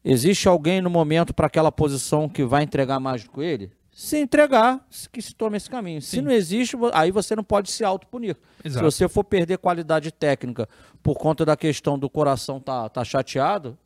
[0.02, 3.72] existe alguém no momento para aquela posição que vai entregar mais do que ele?
[3.96, 6.02] se entregar, que se tome esse caminho.
[6.02, 6.16] Sim.
[6.16, 8.36] Se não existe, aí você não pode se autopunir.
[8.62, 10.68] Se você for perder qualidade técnica
[11.02, 13.78] por conta da questão do coração tá, tá chateado,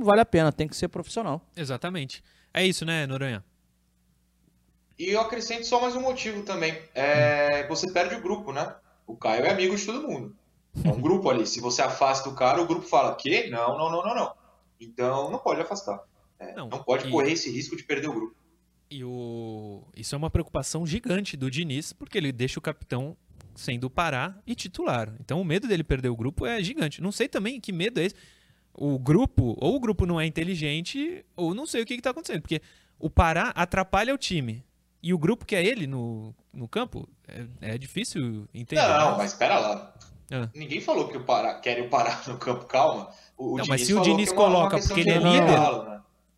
[0.00, 1.46] não vale a pena, tem que ser profissional.
[1.54, 2.24] Exatamente.
[2.52, 3.44] É isso, né, Noronha?
[4.98, 6.76] E eu acrescento só mais um motivo também.
[6.94, 7.66] É.
[7.68, 8.74] Você perde o grupo, né?
[9.06, 10.34] O Caio é amigo de todo mundo.
[10.84, 11.46] É um grupo ali.
[11.46, 14.34] Se você afasta o cara, o grupo fala que não, não, não, não, não.
[14.80, 16.00] Então não pode afastar.
[16.38, 17.10] É, não, não, pode e...
[17.10, 18.34] correr esse risco de perder o grupo.
[18.90, 19.84] E o...
[19.96, 23.16] isso é uma preocupação gigante do Diniz, porque ele deixa o capitão
[23.54, 25.14] sendo Pará e titular.
[25.20, 27.02] Então o medo dele perder o grupo é gigante.
[27.02, 28.16] Não sei também que medo é esse.
[28.80, 32.40] O grupo, ou o grupo não é inteligente, ou não sei o que está acontecendo.
[32.40, 32.62] Porque
[32.98, 34.64] o Pará atrapalha o time.
[35.02, 38.80] E o grupo que é ele no, no campo, é, é difícil entender.
[38.80, 39.94] Não, mas espera lá.
[40.32, 40.48] Ah.
[40.54, 43.10] Ninguem falou que o Pará quer o Pará no campo, calma.
[43.36, 45.58] O, não, mas se o Diniz é coloca porque ele é líder.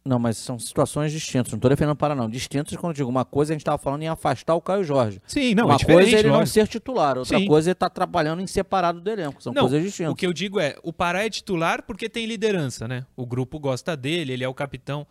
[0.05, 1.53] Não, mas são situações distintas.
[1.53, 2.29] Não estou defendendo o Pará, não.
[2.29, 5.23] Distintas quando eu digo uma coisa, a gente estava falando em afastar o Caio Jorge.
[5.27, 7.47] Sim, não, uma é coisa é ele não ser titular, outra Sim.
[7.47, 9.41] coisa é estar tá trabalhando em separado do elenco.
[9.41, 10.13] São não, coisas distintas.
[10.13, 13.07] O que eu digo é, o Pará é titular porque tem liderança, né?
[13.17, 15.07] O grupo gosta dele, ele é o capitão.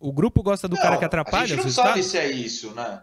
[0.00, 1.44] O grupo gosta do não, cara que atrapalha.
[1.44, 3.02] A gente não sabe se é isso, né?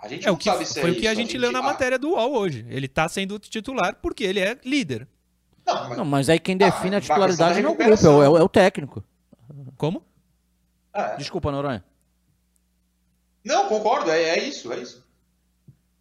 [0.00, 1.22] A gente é, não o que, sabe se é Foi o que a gente, a
[1.22, 2.66] gente leu na matéria do UOL hoje.
[2.68, 5.06] Ele está sendo titular porque ele é líder.
[5.64, 8.28] Não, mas, não, mas aí quem define ah, a titularidade não é o grupo, é
[8.28, 9.02] o, é o técnico.
[9.78, 10.02] Como?
[10.94, 11.16] Ah, é.
[11.16, 11.84] Desculpa, Noronha.
[13.44, 15.04] Não, concordo, é, é, isso, é isso.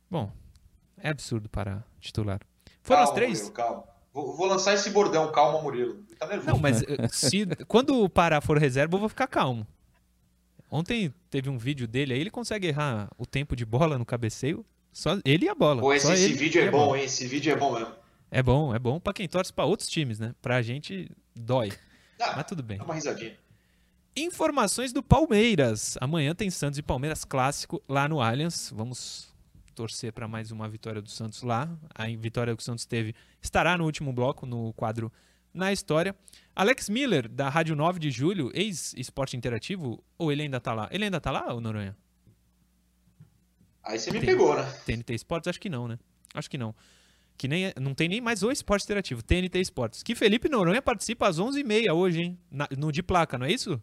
[0.09, 0.31] Bom,
[0.97, 2.39] é absurdo para titular.
[2.81, 3.39] Foram calma, as três?
[3.39, 3.83] Murilo, calma.
[4.13, 6.03] Vou, vou, lançar esse bordão, calma, Murilo.
[6.19, 9.67] Tá Não, mas eh, se, quando o Pará for reserva, eu vou ficar calmo.
[10.69, 14.65] Ontem teve um vídeo dele aí, ele consegue errar o tempo de bola no cabeceio.
[14.91, 15.81] Só ele e a bola.
[15.81, 17.05] Pô, esse, esse vídeo é bom, hein?
[17.05, 17.93] Esse vídeo é bom mesmo.
[18.29, 20.33] É bom, é bom para quem torce para outros times, né?
[20.41, 21.71] Pra gente dói.
[22.19, 22.77] Ah, Mas tudo bem.
[22.77, 23.35] Dá uma risadinha.
[24.15, 25.97] Informações do Palmeiras.
[25.99, 28.71] Amanhã tem Santos e Palmeiras clássico lá no Allianz.
[28.71, 29.33] Vamos
[29.73, 31.67] torcer para mais uma vitória do Santos lá.
[31.95, 35.11] A vitória que o Santos teve estará no último bloco, no quadro
[35.51, 36.15] Na História.
[36.55, 40.87] Alex Miller, da Rádio 9 de Julho, ex-esporte interativo, ou ele ainda tá lá?
[40.91, 41.97] Ele ainda tá lá, ou Noronha?
[43.83, 44.63] Aí você me tem, pegou, né?
[44.85, 45.47] TNT Esportes?
[45.47, 45.97] Acho que não, né?
[46.35, 46.75] Acho que não.
[47.35, 50.03] Que nem, é, não tem nem mais o esporte interativo, TNT Esportes.
[50.03, 52.39] Que Felipe Noronha participa às 11h30 hoje, hein?
[52.51, 53.81] Na, no de placa, não é isso?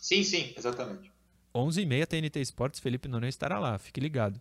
[0.00, 1.12] Sim, sim, exatamente.
[1.54, 4.40] 11h30 TNT Esportes, Felipe Noronha estará lá, fique ligado.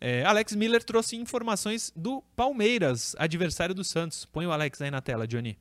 [0.00, 4.24] É, Alex Miller trouxe informações do Palmeiras, adversário do Santos.
[4.24, 5.58] Põe o Alex aí na tela, Johnny.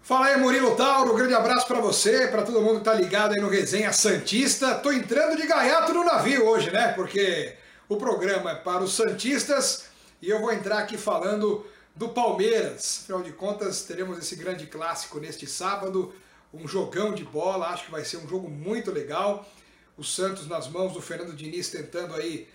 [0.00, 3.34] Fala aí, Murilo Tauro, um grande abraço para você, para todo mundo que tá ligado
[3.34, 4.74] aí no Resenha Santista.
[4.76, 6.92] Tô entrando de gaiato no navio hoje, né?
[6.92, 7.54] Porque
[7.88, 9.86] o programa é para os Santistas
[10.22, 13.00] e eu vou entrar aqui falando do Palmeiras.
[13.02, 16.14] Afinal de contas, teremos esse grande clássico neste sábado,
[16.52, 19.48] um jogão de bola, acho que vai ser um jogo muito legal.
[19.96, 22.48] O Santos nas mãos do Fernando Diniz tentando aí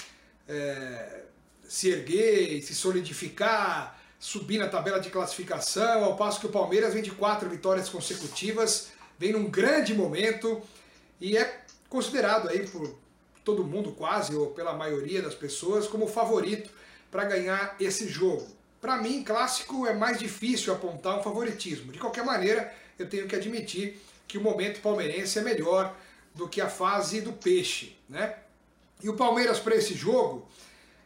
[0.47, 1.23] é,
[1.67, 7.03] se erguer, se solidificar, subir na tabela de classificação, ao passo que o Palmeiras vem
[7.03, 10.62] de quatro vitórias consecutivas, vem num grande momento
[11.19, 12.95] e é considerado aí por
[13.43, 16.69] todo mundo quase, ou pela maioria das pessoas, como favorito
[17.12, 18.47] para ganhar esse jogo.
[18.79, 21.91] Para mim, clássico é mais difícil apontar um favoritismo.
[21.91, 25.95] De qualquer maneira, eu tenho que admitir que o momento palmeirense é melhor
[26.34, 28.36] do que a fase do peixe, né?
[29.01, 30.47] E o Palmeiras para esse jogo,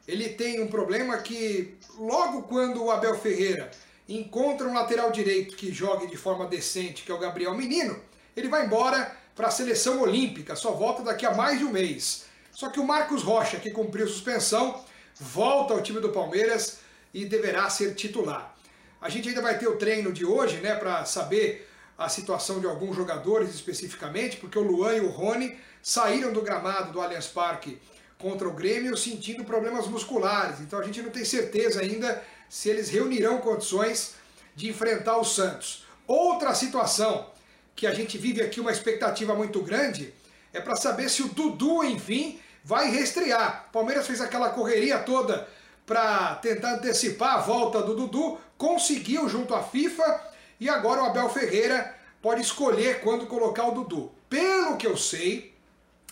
[0.08, 3.72] ele tem um problema que logo quando o Abel Ferreira
[4.08, 8.00] encontra um lateral direito que jogue de forma decente, que é o Gabriel Menino,
[8.36, 12.26] ele vai embora para a seleção olímpica, só volta daqui a mais de um mês.
[12.52, 14.84] Só que o Marcos Rocha, que cumpriu suspensão,
[15.20, 16.80] volta ao time do Palmeiras
[17.14, 18.56] e deverá ser titular.
[19.02, 21.67] A gente ainda vai ter o treino de hoje, né, para saber
[21.98, 26.92] a situação de alguns jogadores especificamente, porque o Luan e o Rony saíram do gramado
[26.92, 27.80] do Allianz Parque
[28.20, 30.60] contra o Grêmio sentindo problemas musculares.
[30.60, 34.14] Então a gente não tem certeza ainda se eles reunirão condições
[34.56, 35.86] de enfrentar o Santos.
[36.08, 37.30] Outra situação
[37.76, 40.14] que a gente vive aqui uma expectativa muito grande
[40.54, 43.70] é para saber se o Dudu, enfim, vai restrear.
[43.72, 45.48] Palmeiras fez aquela correria toda
[45.86, 50.27] para tentar antecipar a volta do Dudu, conseguiu junto à FIFA
[50.60, 54.12] e agora o Abel Ferreira pode escolher quando colocar o Dudu.
[54.30, 55.54] Pelo que eu sei,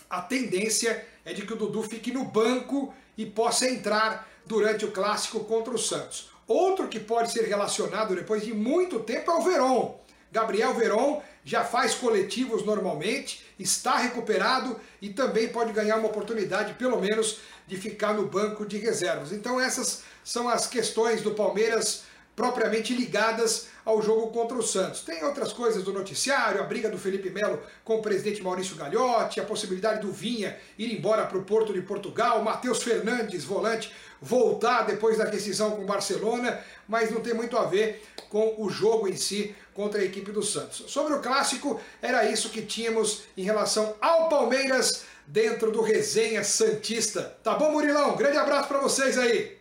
[0.08, 4.92] a tendência é de que o Dudu fique no banco e possa entrar durante o
[4.92, 6.30] clássico contra o Santos.
[6.46, 10.00] Outro que pode ser relacionado depois de muito tempo é o Veron.
[10.30, 17.00] Gabriel Veron já faz coletivos normalmente, está recuperado e também pode ganhar uma oportunidade, pelo
[17.00, 19.32] menos, de ficar no banco de reservas.
[19.32, 22.04] Então essas são as questões do Palmeiras
[22.34, 25.02] propriamente ligadas ao jogo contra o Santos.
[25.02, 29.40] Tem outras coisas do noticiário, a briga do Felipe Melo com o presidente Maurício Gagliotti,
[29.40, 34.82] a possibilidade do Vinha ir embora para o Porto de Portugal, Matheus Fernandes, volante, voltar
[34.82, 39.06] depois da decisão com o Barcelona, mas não tem muito a ver com o jogo
[39.06, 40.90] em si contra a equipe do Santos.
[40.90, 47.38] Sobre o clássico, era isso que tínhamos em relação ao Palmeiras dentro do Resenha Santista.
[47.44, 48.16] Tá bom, Murilão?
[48.16, 49.55] Grande abraço para vocês aí.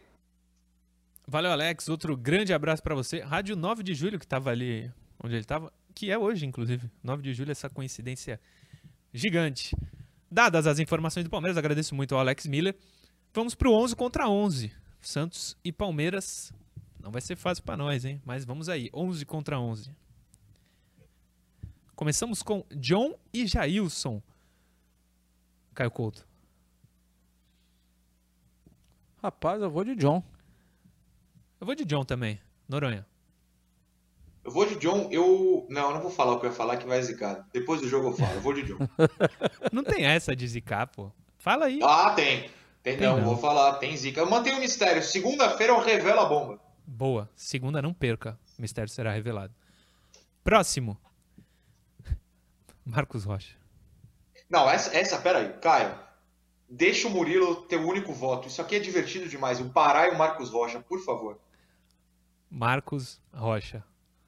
[1.35, 1.89] Valeu, Alex.
[1.89, 3.19] Outro grande abraço para você.
[3.19, 4.89] Rádio 9 de julho, que tava ali
[5.21, 6.89] onde ele tava, que é hoje, inclusive.
[7.03, 8.39] 9 de julho, essa coincidência
[9.13, 9.75] gigante.
[10.31, 12.73] Dadas as informações do Palmeiras, agradeço muito ao Alex Miller.
[13.33, 14.71] Vamos pro 11 contra 11.
[15.01, 16.53] Santos e Palmeiras.
[17.03, 18.21] Não vai ser fácil para nós, hein?
[18.23, 18.89] Mas vamos aí.
[18.93, 19.93] 11 contra 11.
[21.97, 24.23] Começamos com John e Jailson.
[25.73, 26.25] Caio Couto.
[29.21, 30.23] Rapaz, eu vou de John.
[31.65, 32.39] Eu vou de John também.
[32.69, 33.03] Noronha.
[34.43, 35.65] Eu vou de John, eu.
[35.67, 37.43] Não, eu não vou falar o que eu ia falar que vai zicar.
[37.51, 38.77] Depois do jogo eu falo, eu vou de John.
[39.73, 41.11] não tem essa de zicar, pô.
[41.39, 41.79] Fala aí.
[41.81, 42.41] Ah, tem.
[42.83, 44.19] Tem, tem não, não, vou falar, tem zica.
[44.19, 45.01] Eu mantenho o mistério.
[45.01, 46.59] Segunda-feira eu revelo a bomba.
[46.85, 47.27] Boa.
[47.35, 48.37] Segunda não perca.
[48.59, 49.51] O mistério será revelado.
[50.43, 50.95] Próximo.
[52.85, 53.55] Marcos Rocha.
[54.47, 55.97] Não, essa, essa, peraí, Caio.
[56.69, 58.47] Deixa o Murilo ter o único voto.
[58.47, 59.59] Isso aqui é divertido demais.
[59.59, 61.39] O Pará e o Marcos Rocha, por favor.
[62.49, 63.83] Marcos Rocha.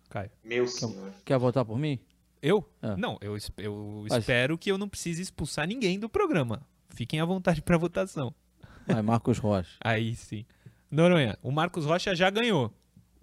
[0.10, 0.32] Caio.
[0.44, 1.14] Meu senhor.
[1.26, 2.00] Quer votar por mim?
[2.42, 2.68] Eu?
[2.82, 2.96] É.
[2.96, 6.66] Não, eu, eu espero que eu não precise expulsar ninguém do programa.
[6.90, 8.34] Fiquem à vontade para votação.
[8.88, 9.78] Vai, Marcos Rocha.
[9.84, 10.46] Aí sim.
[10.90, 12.72] Noronha, o Marcos Rocha já ganhou,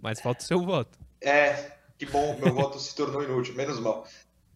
[0.01, 0.99] mas falta o seu voto.
[1.21, 4.07] É, que bom, meu voto se tornou inútil, menos mal.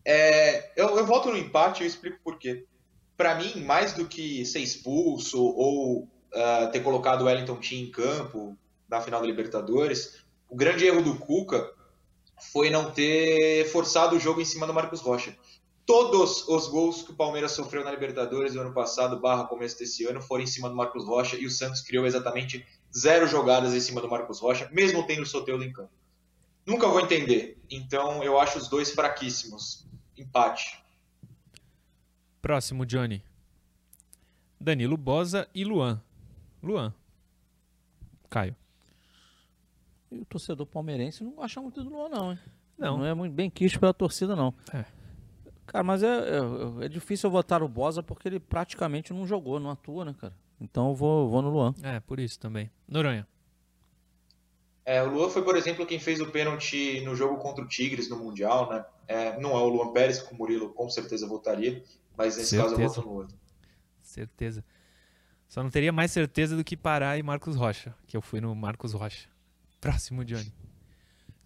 [0.05, 2.67] É, eu, eu voto no empate e eu explico por quê.
[3.17, 7.91] Para mim, mais do que ser expulso ou uh, ter colocado o Wellington Team em
[7.91, 8.57] campo
[8.89, 11.73] na final da Libertadores, o grande erro do Cuca
[12.53, 15.37] foi não ter forçado o jogo em cima do Marcos Rocha.
[15.85, 20.05] Todos os gols que o Palmeiras sofreu na Libertadores do ano passado, barra começo desse
[20.05, 22.65] ano, foram em cima do Marcos Rocha e o Santos criou exatamente
[22.97, 25.91] zero jogadas em cima do Marcos Rocha, mesmo tendo o Soteldo em campo.
[26.67, 27.59] Nunca vou entender.
[27.71, 29.87] Então eu acho os dois fraquíssimos.
[30.17, 30.79] Empate.
[32.43, 33.25] Próximo, Johnny.
[34.61, 36.03] Danilo Bosa e Luan.
[36.63, 36.93] Luan.
[38.29, 38.55] Caio.
[40.11, 42.39] E o torcedor palmeirense não gosta muito do Luan, não, hein?
[42.79, 42.99] Não.
[42.99, 44.55] Não é muito bem quisto pela torcida, não.
[44.73, 44.85] É.
[45.67, 49.61] Cara, mas é, é, é, difícil eu votar o Bosa porque ele praticamente não jogou,
[49.61, 50.33] não atua, né, cara?
[50.59, 51.75] Então eu vou, vou no Luan.
[51.83, 52.71] É, por isso também.
[52.89, 53.27] Noronha.
[54.85, 58.09] É, o Luan foi, por exemplo, quem fez o pênalti no jogo contra o Tigres
[58.09, 58.85] no Mundial, né?
[59.07, 61.85] É, não é o Luan Pérez, que o Murilo com certeza votaria,
[62.17, 62.71] mas nesse certeza.
[62.71, 63.37] caso eu voto no outro.
[64.01, 64.65] Certeza.
[65.47, 68.55] Só não teria mais certeza do que Pará e Marcos Rocha, que eu fui no
[68.55, 69.29] Marcos Rocha.
[69.81, 70.53] Próximo, Johnny.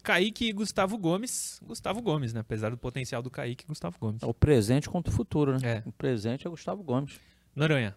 [0.03, 1.59] Kaique e Gustavo Gomes.
[1.63, 2.41] Gustavo Gomes, né?
[2.41, 4.21] Apesar do potencial do Kaique, Gustavo Gomes.
[4.21, 5.77] É o presente contra o futuro, né?
[5.77, 5.83] É.
[5.85, 7.19] O presente é Gustavo Gomes.
[7.55, 7.95] Noronha.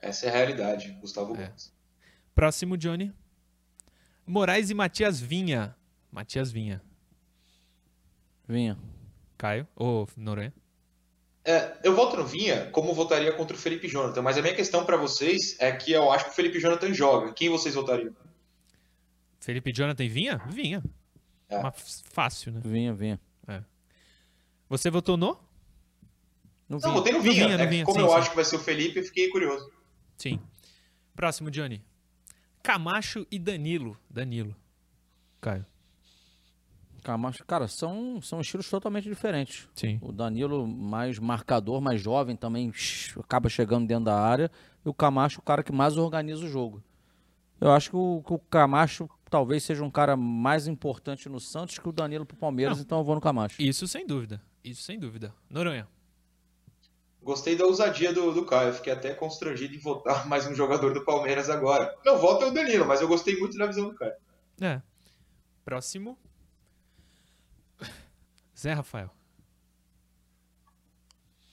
[0.00, 1.46] Essa é a realidade, Gustavo é.
[1.46, 1.72] Gomes.
[2.34, 3.12] Próximo, Johnny.
[4.26, 5.74] Moraes e Matias Vinha.
[6.12, 6.80] Matias Vinha.
[8.46, 8.78] Vinha.
[9.36, 10.54] Caio ou Noronha?
[11.44, 14.84] É, eu voto no Vinha como votaria contra o Felipe Jonathan, mas a minha questão
[14.84, 17.32] para vocês é que eu acho que o Felipe Jonathan joga.
[17.34, 18.14] Quem vocês votariam?
[19.44, 20.38] Felipe Jonathan vinha?
[20.48, 20.82] Vinha.
[21.50, 21.58] É.
[21.58, 22.62] Uma, fácil, né?
[22.64, 23.20] Vinha, vinha.
[23.46, 23.62] É.
[24.70, 25.38] Você votou no?
[26.66, 27.42] No Não, votei no Vinha.
[27.42, 27.84] No vinha, no é vinha.
[27.84, 28.14] Como sim, eu sim.
[28.16, 29.70] acho que vai ser o Felipe, eu fiquei curioso.
[30.16, 30.40] Sim.
[31.14, 31.84] Próximo, Johnny.
[32.62, 33.98] Camacho e Danilo.
[34.08, 34.56] Danilo.
[35.42, 35.66] Caio.
[37.02, 39.68] Camacho, cara, são, são estilos totalmente diferentes.
[39.74, 39.98] Sim.
[40.00, 42.72] O Danilo mais marcador, mais jovem, também
[43.20, 44.50] acaba chegando dentro da área.
[44.82, 46.82] E o Camacho, o cara que mais organiza o jogo.
[47.60, 51.78] Eu acho que o, que o Camacho talvez seja um cara mais importante no Santos
[51.78, 52.84] que o Danilo pro Palmeiras, Não.
[52.84, 53.60] então eu vou no Camacho.
[53.60, 54.40] Isso sem dúvida.
[54.62, 55.34] Isso sem dúvida.
[55.48, 55.88] Noronha.
[57.22, 58.74] Gostei da ousadia do, do Caio.
[58.74, 61.94] Fiquei até constrangido em votar mais um jogador do Palmeiras agora.
[62.04, 64.14] Meu voto é o Danilo, mas eu gostei muito da visão do Caio.
[64.60, 64.82] É.
[65.64, 66.18] Próximo.
[68.56, 69.10] Zé Rafael.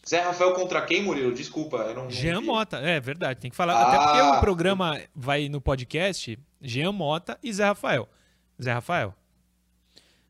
[0.08, 1.34] Zé Rafael contra quem, Murilo?
[1.34, 2.10] Desculpa, eu não.
[2.10, 3.74] Jean Mota, é verdade, tem que falar.
[3.74, 3.88] Ah.
[3.88, 8.10] Até porque o programa vai no podcast Jean Mota e Zé Rafael.
[8.62, 9.14] Zé Rafael.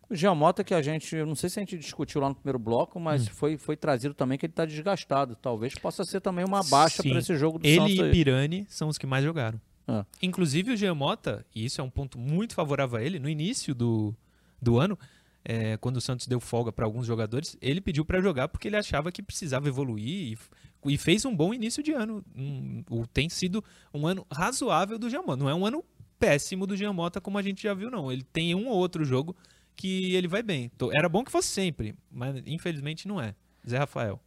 [0.10, 2.36] O Jean Mota que a gente, eu não sei se a gente discutiu lá no
[2.36, 3.32] primeiro bloco, mas hum.
[3.32, 5.38] foi, foi trazido também que ele está desgastado.
[5.42, 7.98] Talvez possa ser também uma baixa para esse jogo do ele Santos.
[7.98, 9.60] Ele e Pirani são os que mais jogaram.
[9.88, 10.06] É.
[10.22, 13.74] Inclusive o Jean Mota, e isso é um ponto muito favorável a ele, no início
[13.74, 14.14] do,
[14.62, 15.00] do ano,
[15.44, 18.78] é, quando o Santos deu folga para alguns jogadores, ele pediu para jogar porque ele
[18.78, 20.38] achava que precisava evoluir
[20.86, 22.24] e, e fez um bom início de ano.
[22.36, 22.84] Um,
[23.14, 23.64] tem sido
[23.94, 25.38] um ano razoável do Giamota.
[25.38, 25.84] Não é um ano
[26.20, 28.12] péssimo do Giamota como a gente já viu, não.
[28.12, 29.36] Ele tem um ou outro jogo
[29.76, 30.72] que ele vai bem.
[30.94, 33.36] Era bom que fosse sempre, mas infelizmente não é.
[33.68, 34.20] Zé Rafael.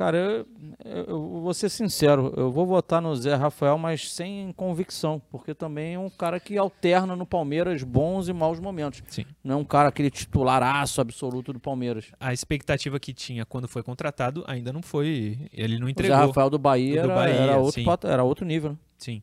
[0.00, 0.46] Cara, eu,
[0.82, 5.92] eu, vou ser sincero, eu vou votar no Zé Rafael, mas sem convicção, porque também
[5.92, 9.02] é um cara que alterna no Palmeiras bons e maus momentos.
[9.08, 9.26] Sim.
[9.44, 12.06] Não é um cara aquele titularaço absoluto do Palmeiras.
[12.18, 15.50] A expectativa que tinha quando foi contratado ainda não foi.
[15.52, 16.16] Ele não entregou.
[16.16, 18.70] O Zé Rafael do Bahia, do Bahia era, era, outro, era outro nível.
[18.70, 18.78] Né?
[18.96, 19.22] Sim.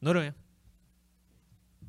[0.00, 0.32] Noronha.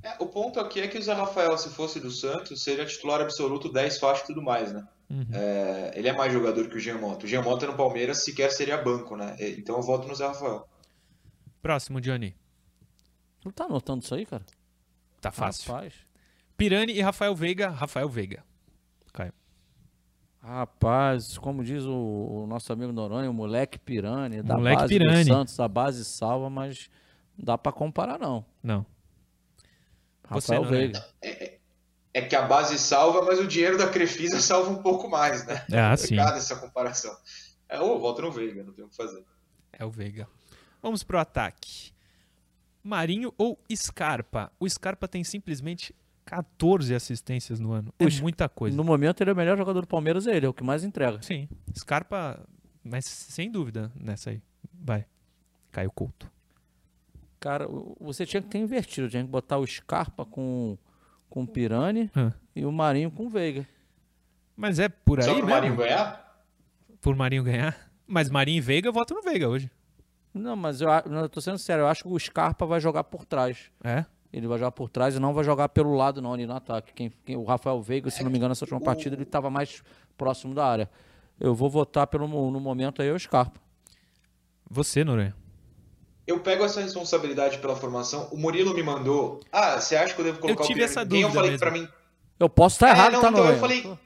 [0.05, 3.21] É, o ponto aqui é que o Zé Rafael, se fosse do Santos, seria titular
[3.21, 4.87] absoluto, 10 faixa e tudo mais, né?
[5.09, 5.25] Uhum.
[5.33, 7.25] É, ele é mais jogador que o Giamotto.
[7.25, 9.35] O Giamotto no Palmeiras sequer seria banco, né?
[9.57, 10.69] Então eu voto no Zé Rafael.
[11.59, 12.35] Próximo, Johnny.
[13.43, 14.45] Não tá anotando isso aí, cara?
[15.19, 15.73] Tá fácil.
[15.73, 15.93] Rapaz.
[16.55, 17.69] Pirani e Rafael Veiga.
[17.69, 18.43] Rafael Veiga.
[19.11, 19.33] Caio.
[20.39, 25.23] Rapaz, como diz o, o nosso amigo Noronha, o moleque Pirani, da moleque base Pirani.
[25.23, 26.91] do Santos, a base salva, mas
[27.35, 28.45] não dá para comparar não.
[28.61, 28.85] Não.
[30.27, 31.05] Rafael Você, Veiga.
[31.21, 31.59] É,
[32.13, 35.65] é, que a base salva, mas o dinheiro da Crefisa salva um pouco mais, né?
[35.71, 36.19] É assim.
[36.19, 37.15] essa comparação.
[37.67, 39.23] É, ou volta no Veiga, não tem o que fazer.
[39.73, 40.27] É o Veiga.
[40.81, 41.91] Vamos pro ataque.
[42.83, 44.51] Marinho ou Scarpa?
[44.59, 45.95] O Scarpa tem simplesmente
[46.25, 47.93] 14 assistências no ano.
[47.97, 48.75] É muita coisa.
[48.75, 50.83] No momento ele é o melhor jogador do Palmeiras, é ele, é o que mais
[50.83, 51.21] entrega.
[51.21, 51.47] Sim.
[51.77, 52.39] Scarpa,
[52.83, 54.41] mas sem dúvida nessa aí.
[54.73, 55.05] Vai.
[55.71, 56.31] Caio Couto.
[57.45, 57.67] Cara,
[58.01, 60.75] você tinha que ter invertido, tinha que botar o Scarpa com,
[61.29, 62.31] com o Pirani hum.
[62.55, 63.67] e o Marinho com o Veiga.
[64.57, 66.43] Mas é por aí Só pro Marinho ganhar?
[66.99, 67.77] Por Marinho ganhar?
[68.07, 69.69] Mas Marinho e Veiga, eu voto no Veiga hoje.
[70.33, 73.25] Não, mas eu, eu tô sendo sério, eu acho que o Scarpa vai jogar por
[73.25, 73.69] trás.
[73.83, 74.03] É?
[74.33, 76.93] Ele vai jogar por trás e não vai jogar pelo lado, não, ali no ataque.
[76.95, 79.83] Quem, quem, o Rafael Veiga, se não me engano, nessa última partida, ele estava mais
[80.17, 80.89] próximo da área.
[81.39, 83.61] Eu vou votar pelo, no momento aí o Scarpa.
[84.67, 85.44] Você, Noronha?
[86.27, 88.27] Eu pego essa responsabilidade pela formação.
[88.31, 89.41] O Murilo me mandou.
[89.51, 91.27] Ah, você acha que eu devo colocar eu tive o essa dúvida.
[91.27, 91.87] Eu falei para mim.
[92.39, 93.97] Eu posso estar errado, é, não, tá, então, Eu falei.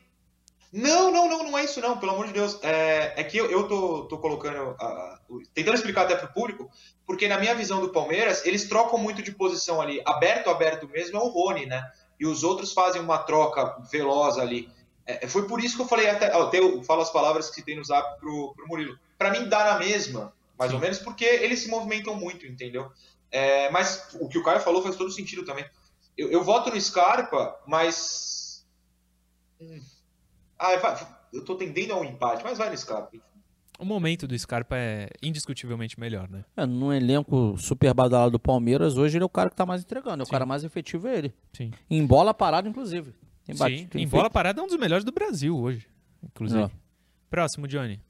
[0.71, 2.59] Não, não, não, não é isso não, pelo amor de Deus.
[2.61, 6.69] É, é que eu, eu tô, tô colocando, uh, tentando explicar até pro público,
[7.07, 9.99] porque na minha visão do Palmeiras, eles trocam muito de posição ali.
[10.05, 11.83] Aberto, aberto mesmo é o Rony, né?
[12.19, 14.69] E os outros fazem uma troca veloz ali.
[15.07, 17.75] É, foi por isso que eu falei até, ó, eu falo as palavras que tem
[17.75, 18.95] no zap pro, pro Murilo.
[19.17, 20.75] Para mim dá na mesma, mais Sim.
[20.75, 22.91] ou menos, porque eles se movimentam muito, entendeu?
[23.31, 25.65] É, mas o que o Caio falou faz todo sentido também.
[26.17, 28.67] Eu, eu voto no Scarpa, mas.
[29.61, 29.79] Hum.
[30.57, 33.09] Ah, vai, eu tô tendendo a um empate, mas vai no Scarpa.
[33.79, 36.43] O momento do Scarpa é indiscutivelmente melhor, né?
[36.57, 39.81] É, num elenco super badalado do Palmeiras, hoje ele é o cara que tá mais
[39.81, 40.21] entregando.
[40.21, 41.33] É o cara mais efetivo é ele.
[41.53, 41.71] Sim.
[41.89, 43.13] Em bola parada, inclusive.
[43.45, 44.09] Tem Sim, em feito...
[44.09, 45.87] bola parada é um dos melhores do Brasil hoje,
[46.21, 46.63] inclusive.
[46.63, 46.71] É.
[47.29, 48.01] Próximo, Johnny.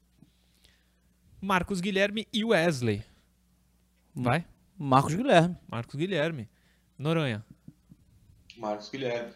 [1.40, 3.02] Marcos Guilherme e Wesley.
[4.14, 4.44] Vai?
[4.78, 5.56] Marcos Guilherme.
[5.68, 6.48] Marcos Guilherme.
[6.98, 7.44] Noronha.
[8.56, 9.32] Marcos Guilherme.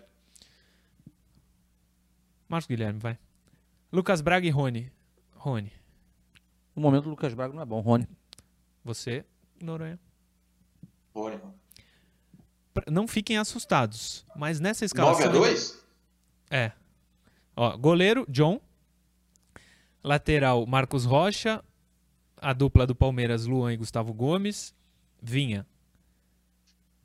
[2.46, 3.18] Marcos Guilherme, vai.
[3.90, 4.92] Lucas Braga e Rony.
[5.34, 5.72] Rony.
[6.76, 7.80] No momento, o Lucas Braga não é bom.
[7.80, 8.06] Rony.
[8.84, 9.24] Você,
[9.62, 9.98] Noronha.
[11.14, 11.40] Rony.
[12.90, 15.26] Não fiquem assustados, mas nessa escalação...
[15.26, 15.86] 9 a 2?
[16.50, 16.72] É.
[17.56, 18.60] Ó, goleiro, John.
[20.02, 21.64] Lateral, Marcos Rocha
[22.44, 24.74] a dupla do Palmeiras, Luan e Gustavo Gomes,
[25.20, 25.66] Vinha.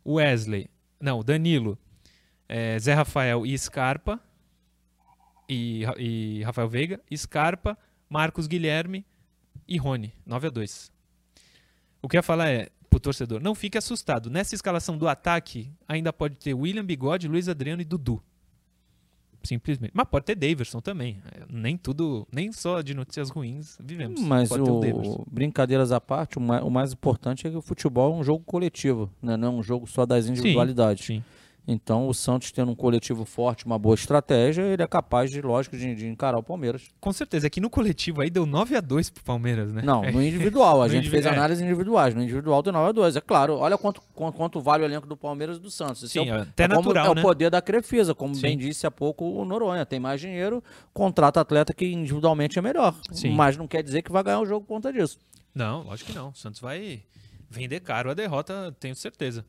[0.05, 0.69] Wesley,
[0.99, 1.77] não, Danilo,
[2.47, 4.19] é, Zé Rafael e Scarpa,
[5.47, 7.77] e, e, Rafael Veiga, Scarpa,
[8.09, 9.05] Marcos Guilherme
[9.65, 10.91] e Rony, 9 a 2.
[12.01, 14.29] O que eu ia falar é, pro torcedor, não fique assustado.
[14.29, 18.21] Nessa escalação do ataque, ainda pode ter William Bigode, Luiz Adriano e Dudu.
[19.43, 19.91] Simplesmente.
[19.93, 21.21] Mas pode ter Daverson também.
[21.49, 24.21] Nem tudo, nem só de notícias ruins vivemos.
[24.21, 28.13] Mas o, o brincadeiras à parte, o mais, o mais, importante é que o futebol
[28.13, 29.37] é um jogo coletivo, né?
[29.37, 31.05] não é um jogo só das individualidades.
[31.05, 31.23] Sim, sim.
[31.71, 35.77] Então, o Santos tendo um coletivo forte, uma boa estratégia, ele é capaz de, lógico,
[35.77, 36.87] de, de encarar o Palmeiras.
[36.99, 37.45] Com certeza.
[37.45, 39.83] É que no coletivo aí deu 9 a 2 pro Palmeiras, né?
[39.85, 40.81] Não, no individual.
[40.81, 41.23] A no gente individual.
[41.23, 42.15] fez análises individuais.
[42.15, 43.57] No individual deu 9 a 2 É claro.
[43.57, 46.01] Olha quanto, quanto vale o elenco do Palmeiras e do Santos.
[46.01, 47.21] Esse Sim, é o, até é natural, como, né?
[47.21, 48.41] É o poder da Crefisa, como Sim.
[48.41, 49.85] bem disse há pouco o Noronha.
[49.85, 52.95] Tem mais dinheiro, contrata atleta que individualmente é melhor.
[53.11, 53.35] Sim.
[53.35, 55.19] Mas não quer dizer que vai ganhar o jogo por conta disso.
[55.53, 56.29] Não, lógico que não.
[56.29, 57.03] O Santos vai
[57.47, 59.45] vender caro a derrota, tenho certeza.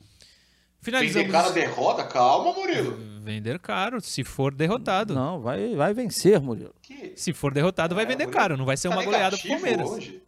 [0.81, 1.26] Finalizamos...
[1.26, 2.05] Vender caro derrota?
[2.05, 2.99] Calma, Murilo.
[3.22, 5.14] Vender caro, se for derrotado.
[5.14, 6.74] Não, vai, vai vencer, Murilo.
[6.81, 7.12] Que...
[7.16, 8.57] Se for derrotado, vai é, vender Murilo, caro.
[8.57, 9.91] Não vai ser tá uma goleada pro Palmeiras.
[9.91, 10.22] Hoje.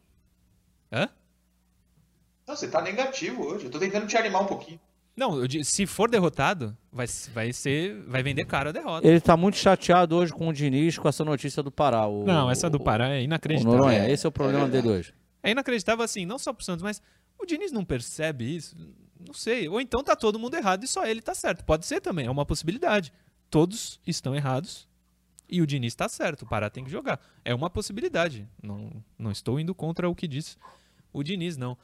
[0.92, 1.09] Hã?
[2.46, 3.64] Não, você tá negativo hoje.
[3.64, 4.78] Eu tô tentando te animar um pouquinho.
[5.16, 8.03] Não, se for derrotado, vai, vai ser.
[8.07, 9.07] Vai vender caro a derrota.
[9.07, 12.07] Ele tá muito chateado hoje com o Diniz com essa notícia do Pará.
[12.07, 13.78] O, não, essa do Pará é inacreditável.
[13.78, 15.14] Noronha, esse é o problema é dele hoje.
[15.42, 17.03] É inacreditável assim, não só pro Santos, mas
[17.38, 18.74] o Diniz não percebe isso.
[19.27, 19.68] Não sei.
[19.68, 21.64] Ou então tá todo mundo errado e só ele tá certo.
[21.64, 23.12] Pode ser também, é uma possibilidade.
[23.51, 24.89] Todos estão errados
[25.49, 26.43] e o Diniz tá certo.
[26.43, 27.20] O Pará tem que jogar.
[27.45, 28.49] É uma possibilidade.
[28.62, 30.57] Não, não estou indo contra o que disse
[31.12, 31.77] o Diniz, não.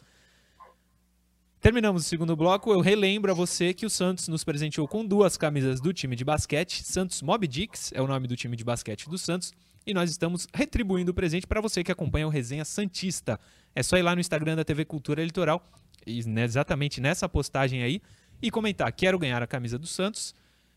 [1.68, 2.72] Terminamos o segundo bloco.
[2.72, 6.24] Eu relembro a você que o Santos nos presenteou com duas camisas do time de
[6.24, 6.82] basquete.
[6.82, 9.52] Santos Mob Dicks é o nome do time de basquete do Santos.
[9.86, 13.38] E nós estamos retribuindo o presente para você que acompanha o Resenha Santista.
[13.74, 15.62] É só ir lá no Instagram da TV Cultura Litoral
[16.06, 18.00] e exatamente nessa postagem aí,
[18.40, 20.34] e comentar: quero ganhar a camisa do Santos.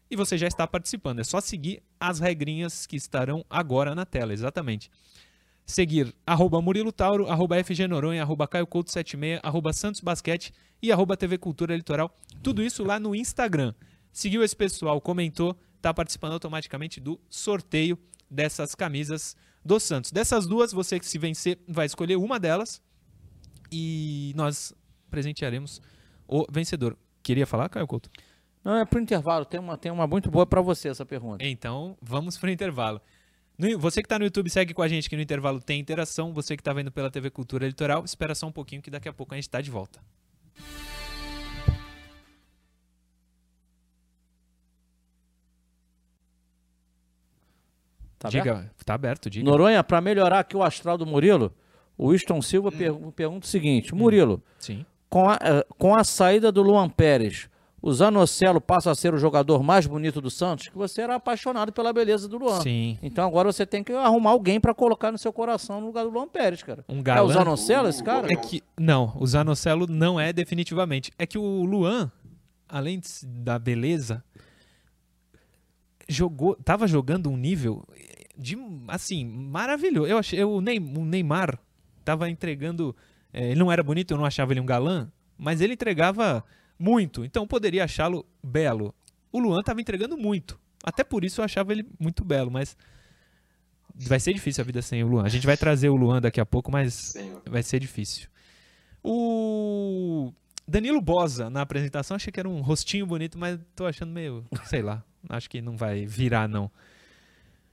[0.09, 1.19] E você já está participando.
[1.19, 4.91] É só seguir as regrinhas que estarão agora na tela, exatamente.
[5.66, 10.91] Seguir arroba Murilo Tauro, arroba FG Noronha, arroba Caio Couto 76, arroba Santos Basquete e
[10.91, 12.14] arroba TV Cultura Litoral.
[12.43, 13.74] Tudo isso lá no Instagram.
[14.12, 17.97] Seguiu esse pessoal, comentou, está participando automaticamente do sorteio
[18.30, 20.12] dessas camisas do Santos.
[20.12, 22.82] Dessas duas, você que se vencer vai escolher uma delas
[23.72, 24.74] e nós
[25.09, 25.82] presentearemos
[26.28, 26.97] o vencedor.
[27.24, 28.09] Queria falar, Caio Couto?
[28.64, 29.45] Não, é pro intervalo.
[29.45, 31.45] Tem uma, tem uma muito boa para você essa pergunta.
[31.45, 33.01] Então, vamos pro intervalo.
[33.78, 36.34] Você que está no YouTube, segue com a gente que no intervalo tem interação.
[36.34, 39.14] Você que está vendo pela TV Cultura Litoral, espera só um pouquinho que daqui a
[39.14, 39.99] pouco a gente está de volta.
[48.18, 48.86] Tá diga, aberto?
[48.86, 49.45] tá aberto, diga.
[49.45, 51.53] Noronha, para melhorar aqui o astral do Murilo,
[51.97, 53.12] o Winston Silva hum.
[53.12, 54.86] pergunta o seguinte: Murilo, hum.
[55.09, 57.49] Com, a, eh, com a saída do Luan Pérez,
[57.82, 61.73] o Zanocelo passa a ser o jogador mais bonito do Santos, que você era apaixonado
[61.73, 62.61] pela beleza do Luan.
[62.61, 62.99] Sim.
[63.01, 66.11] Então agora você tem que arrumar alguém para colocar no seu coração no lugar do
[66.11, 66.86] Luan Pérez, cara.
[66.88, 67.19] Um galã.
[67.19, 68.32] É o Zanocelo esse cara?
[68.32, 71.11] É que, não, o Zanocelo não é definitivamente.
[71.17, 72.11] É que o Luan,
[72.69, 74.23] além de, da beleza,
[76.07, 77.84] jogou, tava jogando um nível
[78.38, 78.57] de
[78.89, 80.07] assim, maravilhoso.
[80.07, 81.57] Eu achei o Neymar
[82.05, 82.95] tava entregando,
[83.34, 86.43] é, ele não era bonito, eu não achava ele um galã, mas ele entregava
[86.82, 87.23] muito.
[87.23, 88.93] Então poderia achá-lo belo.
[89.32, 90.59] O Luan tava entregando muito.
[90.84, 92.75] Até por isso eu achava ele muito belo, mas
[93.95, 95.23] vai ser difícil a vida sem o Luan.
[95.23, 97.13] A gente vai trazer o Luan daqui a pouco, mas
[97.45, 98.27] vai ser difícil.
[99.03, 100.34] O
[100.67, 104.82] Danilo Bosa na apresentação, achei que era um rostinho bonito, mas tô achando meio, sei
[104.82, 106.71] lá, acho que não vai virar não.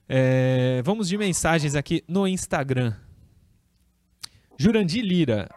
[0.08, 2.94] É, vamos de mensagens aqui no Instagram.
[4.58, 5.48] Jurandir Lira.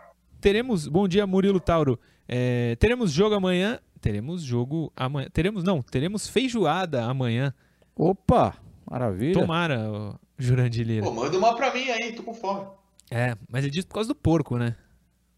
[0.41, 0.88] Teremos.
[0.88, 1.99] Bom dia, Murilo Tauro.
[2.34, 3.78] É, teremos jogo amanhã.
[4.00, 5.28] Teremos jogo amanhã.
[5.32, 7.54] Teremos, não, teremos feijoada amanhã.
[7.94, 8.56] Opa!
[8.90, 9.34] Maravilha.
[9.34, 11.06] Tomara, Jurandir Lira.
[11.06, 12.66] Pô, manda uma pra mim aí, tô com fome.
[13.10, 14.76] É, mas ele diz por causa do porco, né?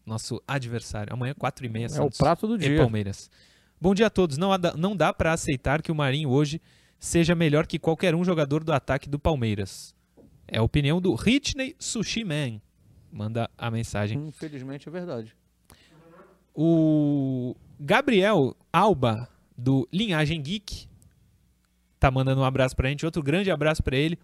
[0.06, 1.12] Nosso adversário.
[1.12, 1.96] Amanhã, 4h30.
[1.96, 2.78] É o prato do dia.
[2.78, 3.28] Palmeiras.
[3.80, 4.38] Bom dia a todos.
[4.38, 6.62] Não, não dá para aceitar que o Marinho hoje
[6.98, 9.94] seja melhor que qualquer um jogador do ataque do Palmeiras.
[10.46, 12.60] É a opinião do Ritney Sushi Man
[13.10, 14.18] manda a mensagem.
[14.28, 15.34] Infelizmente é verdade.
[16.54, 20.86] O Gabriel Alba, do Linhagem Geek,
[21.98, 23.04] tá mandando um abraço pra gente.
[23.04, 24.18] Outro grande abraço para ele.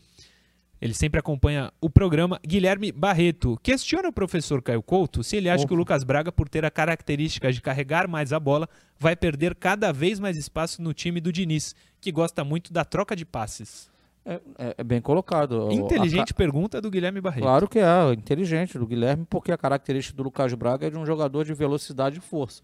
[0.80, 2.40] Ele sempre acompanha o programa.
[2.46, 5.68] Guilherme Barreto questiona o professor Caio Couto se ele acha Opa.
[5.68, 8.68] que o Lucas Braga, por ter a característica de carregar mais a bola,
[8.98, 13.14] vai perder cada vez mais espaço no time do Diniz, que gosta muito da troca
[13.14, 13.89] de passes.
[14.30, 15.72] É, é, é, bem colocado.
[15.72, 17.42] Inteligente a, pergunta do Guilherme Barreto.
[17.42, 21.04] Claro que é, inteligente do Guilherme, porque a característica do Lucas Braga é de um
[21.04, 22.62] jogador de velocidade e força.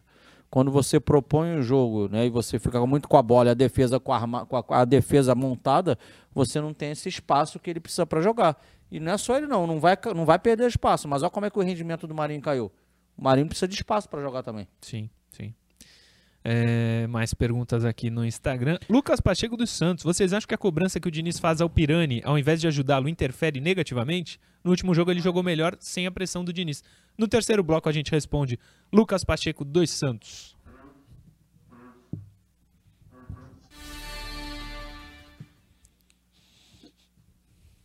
[0.49, 3.55] Quando você propõe um jogo né, e você fica muito com a bola e a
[3.55, 5.99] defesa, com a, arma, com a, a defesa montada,
[6.33, 8.57] você não tem esse espaço que ele precisa para jogar.
[8.89, 11.47] E não é só ele não, não vai, não vai perder espaço, mas olha como
[11.47, 12.71] é que o rendimento do Marinho caiu.
[13.19, 14.69] O Marinho precisa de espaço para jogar também.
[14.81, 15.11] Sim.
[16.49, 18.78] É, mais perguntas aqui no Instagram.
[18.88, 22.22] Lucas Pacheco dos Santos, vocês acham que a cobrança que o Diniz faz ao Pirani,
[22.24, 24.38] ao invés de ajudá-lo, interfere negativamente?
[24.62, 26.84] No último jogo ele jogou melhor sem a pressão do Diniz.
[27.18, 28.61] No terceiro bloco a gente responde
[28.92, 30.55] Lucas Pacheco dos Santos.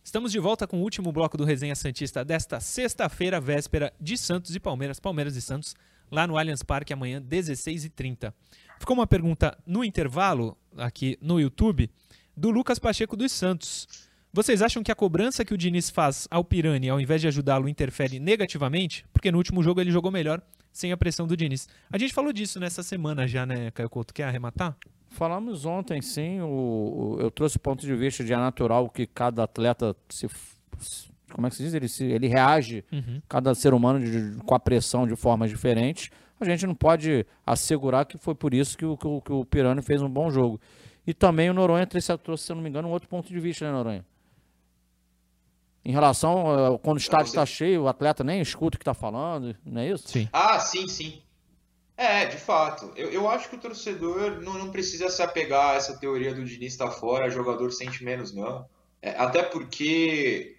[0.03, 4.53] Estamos de volta com o último bloco do Resenha Santista desta sexta-feira, véspera de Santos
[4.53, 4.99] e Palmeiras.
[4.99, 5.73] Palmeiras e Santos
[6.11, 8.33] lá no Allianz Parque amanhã, 16h30.
[8.79, 11.89] Ficou uma pergunta no intervalo, aqui no YouTube,
[12.35, 13.87] do Lucas Pacheco dos Santos.
[14.33, 17.67] Vocês acham que a cobrança que o Diniz faz ao Pirani, ao invés de ajudá-lo,
[17.67, 19.05] interfere negativamente?
[19.11, 20.41] Porque no último jogo ele jogou melhor
[20.71, 21.67] sem a pressão do Diniz.
[21.91, 24.13] A gente falou disso nessa semana já, né, Caio Couto?
[24.13, 24.75] Quer arrematar?
[25.09, 26.39] Falamos ontem, sim.
[26.39, 30.29] O, o, eu trouxe o ponto de vista de é natural que cada atleta se,
[31.33, 31.73] como é que se diz?
[31.73, 33.21] Ele, se, ele reage, uhum.
[33.27, 36.09] cada ser humano, de, com a pressão de formas diferentes.
[36.39, 39.45] A gente não pode assegurar que foi por isso que o, que o, que o
[39.45, 40.59] Pirani fez um bom jogo.
[41.05, 43.65] E também o Noronha trouxe, se eu não me engano, um outro ponto de vista,
[43.65, 44.05] né, Noronha?
[45.83, 48.93] Em relação a quando o estádio está cheio, o atleta nem escuta o que está
[48.93, 50.07] falando, não é isso?
[50.07, 50.29] Sim.
[50.31, 51.21] Ah, sim, sim.
[51.97, 52.91] É, de fato.
[52.95, 56.43] Eu, eu acho que o torcedor não, não precisa se apegar a essa teoria do
[56.43, 58.65] Diniz estar tá fora, jogador sente menos, não.
[59.01, 60.55] É, até porque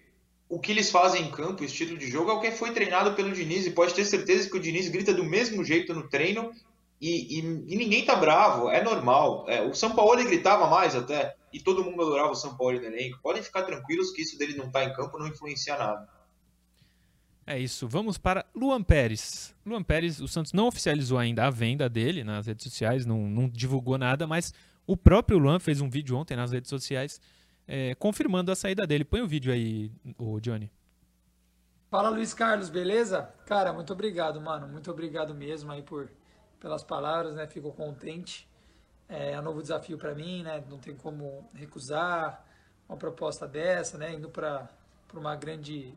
[0.53, 3.15] o que eles fazem em campo, o estilo de jogo, é o que foi treinado
[3.15, 3.65] pelo Diniz.
[3.65, 6.51] E pode ter certeza que o Diniz grita do mesmo jeito no treino
[7.01, 9.45] e, e, e ninguém tá bravo, é normal.
[9.49, 12.85] É, o São Paulo gritava mais até, e todo mundo adorava o São Paulo no
[12.85, 13.19] elenco.
[13.23, 16.07] Podem ficar tranquilos que isso dele não tá em campo não influencia nada.
[17.47, 17.87] É isso.
[17.87, 19.55] Vamos para Luan Pérez.
[19.65, 23.49] Luan Pérez, o Santos não oficializou ainda a venda dele nas redes sociais, não, não
[23.49, 24.53] divulgou nada, mas
[24.85, 27.19] o próprio Luan fez um vídeo ontem nas redes sociais
[27.67, 29.03] é, confirmando a saída dele.
[29.03, 30.71] Põe o vídeo aí, o Johnny.
[31.89, 33.29] Fala Luiz Carlos, beleza?
[33.45, 34.67] Cara, muito obrigado, mano.
[34.67, 36.09] Muito obrigado mesmo aí por
[36.59, 37.45] pelas palavras, né?
[37.45, 38.49] Fico contente.
[39.07, 40.63] É, é um novo desafio para mim, né?
[40.69, 42.43] Não tem como recusar
[42.87, 44.13] uma proposta dessa, né?
[44.13, 44.69] Indo para
[45.13, 45.93] uma grande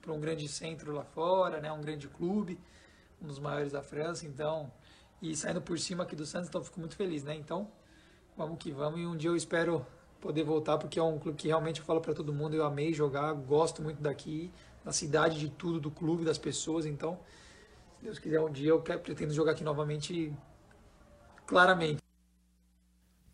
[0.00, 1.72] para um grande centro lá fora, né?
[1.72, 2.58] Um grande clube,
[3.20, 4.70] um dos maiores da França, então
[5.20, 7.34] e saindo por cima aqui do Santos, então fico muito feliz, né?
[7.34, 7.70] Então
[8.36, 9.84] vamos que vamos e um dia eu espero
[10.24, 12.94] poder voltar porque é um clube que realmente eu falo para todo mundo, eu amei
[12.94, 14.50] jogar, gosto muito daqui,
[14.82, 17.18] da cidade, de tudo, do clube, das pessoas, então
[17.98, 20.32] se Deus quiser um dia eu quero, pretendo jogar aqui novamente
[21.46, 22.00] claramente.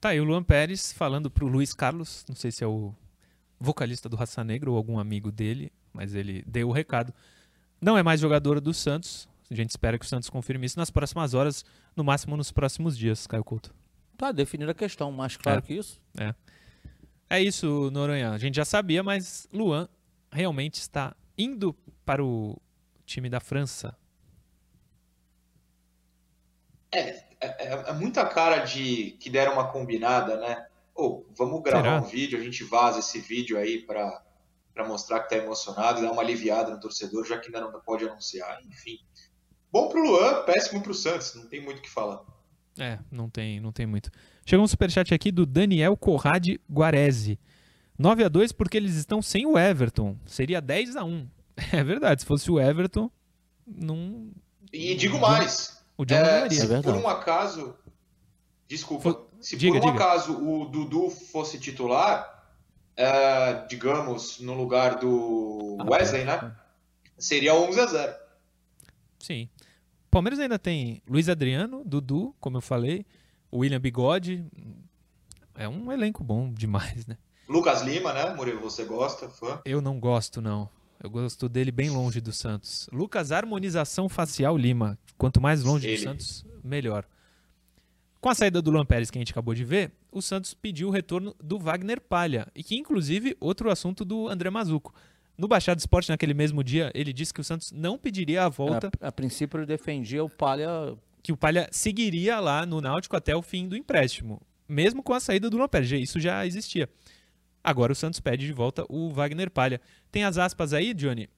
[0.01, 2.93] Tá aí o Luan Pérez falando pro Luiz Carlos, não sei se é o
[3.61, 7.14] vocalista do Raça Negra ou algum amigo dele, mas ele deu o recado.
[7.80, 9.28] Não é mais jogador do Santos.
[9.49, 11.64] A gente espera que o Santos confirme isso nas próximas horas,
[11.95, 13.72] no máximo nos próximos dias, Caio Couto.
[14.16, 15.62] Tá definida a questão, mais claro é.
[15.62, 16.01] que isso.
[16.18, 16.34] É.
[17.31, 18.33] É isso, Noronha.
[18.33, 19.89] A gente já sabia, mas Luan
[20.33, 21.72] realmente está indo
[22.05, 22.61] para o
[23.07, 23.97] time da França.
[26.91, 30.66] É, é, é muita cara de que deram uma combinada, né?
[30.93, 32.03] Ou oh, vamos gravar Será?
[32.03, 34.22] um vídeo, a gente vaza esse vídeo aí para
[34.72, 37.81] para mostrar que está emocionado e dar uma aliviada no torcedor, já que ainda não
[37.81, 38.61] pode anunciar.
[38.66, 38.99] Enfim.
[39.70, 42.22] Bom pro Luan, péssimo pro Santos, não tem muito o que falar.
[42.78, 44.11] É, não tem, não tem muito.
[44.45, 47.38] Chegou um superchat aqui do Daniel Corrade Guarese.
[47.99, 50.16] 9 a 2 porque eles estão sem o Everton.
[50.24, 51.28] Seria 10 a 1
[51.72, 53.11] É verdade, se fosse o Everton,
[53.66, 54.30] não.
[54.72, 55.82] E digo mais.
[55.97, 57.74] O John é, se é por um acaso.
[58.66, 59.26] Desculpa.
[59.41, 60.05] Se diga, por um diga.
[60.05, 62.45] acaso o Dudu fosse titular,
[62.97, 66.55] é, digamos, no lugar do ah, Wesley, né?
[67.18, 68.14] Seria 11 a 0.
[69.18, 69.49] Sim.
[70.07, 73.07] O Palmeiras ainda tem Luiz Adriano, Dudu, como eu falei,
[73.53, 74.44] William Bigode.
[75.55, 77.16] É um elenco bom demais, né?
[77.48, 78.32] Lucas Lima, né?
[78.34, 79.61] Murilo, você gosta, fã?
[79.64, 80.68] Eu não gosto, não.
[81.03, 82.88] Eu gosto dele bem longe do Santos.
[82.92, 84.98] Lucas Harmonização Facial Lima.
[85.16, 85.96] Quanto mais longe Ele.
[85.96, 87.05] do Santos, melhor.
[88.20, 90.88] Com a saída do Luan Pérez, que a gente acabou de ver, o Santos pediu
[90.88, 94.94] o retorno do Wagner Palha, e que inclusive outro assunto do André Mazuco.
[95.38, 98.90] No Baixado Esporte, naquele mesmo dia, ele disse que o Santos não pediria a volta.
[99.01, 100.68] A, a princípio, ele defendia o Palha.
[101.22, 105.20] Que o Palha seguiria lá no Náutico até o fim do empréstimo, mesmo com a
[105.20, 105.90] saída do Luan Pérez.
[105.92, 106.88] Isso já existia.
[107.62, 109.80] Agora o Santos pede de volta o Wagner Palha.
[110.10, 111.28] Tem as aspas aí, Johnny?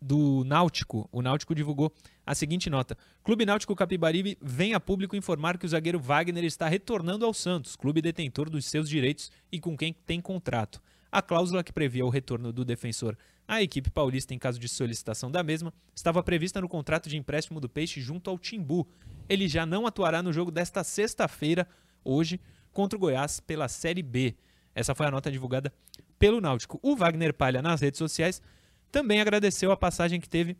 [0.00, 1.08] Do Náutico.
[1.10, 1.90] O Náutico divulgou
[2.26, 6.68] a seguinte nota: Clube Náutico Capibaribe vem a público informar que o zagueiro Wagner está
[6.68, 10.82] retornando ao Santos, clube detentor dos seus direitos e com quem tem contrato.
[11.14, 15.30] A cláusula que previa o retorno do defensor à equipe paulista em caso de solicitação
[15.30, 18.84] da mesma estava prevista no contrato de empréstimo do Peixe junto ao Timbu.
[19.28, 21.68] Ele já não atuará no jogo desta sexta-feira,
[22.04, 22.40] hoje,
[22.72, 24.34] contra o Goiás pela Série B.
[24.74, 25.72] Essa foi a nota divulgada
[26.18, 26.80] pelo Náutico.
[26.82, 28.42] O Wagner Palha, nas redes sociais,
[28.90, 30.56] também agradeceu a passagem que teve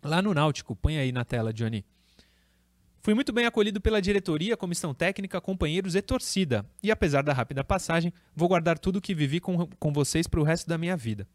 [0.00, 0.76] lá no Náutico.
[0.76, 1.84] Põe aí na tela, Johnny.
[3.04, 6.64] Fui muito bem acolhido pela diretoria, comissão técnica, companheiros e torcida.
[6.80, 10.38] E apesar da rápida passagem, vou guardar tudo o que vivi com, com vocês para
[10.38, 11.26] o resto da minha vida.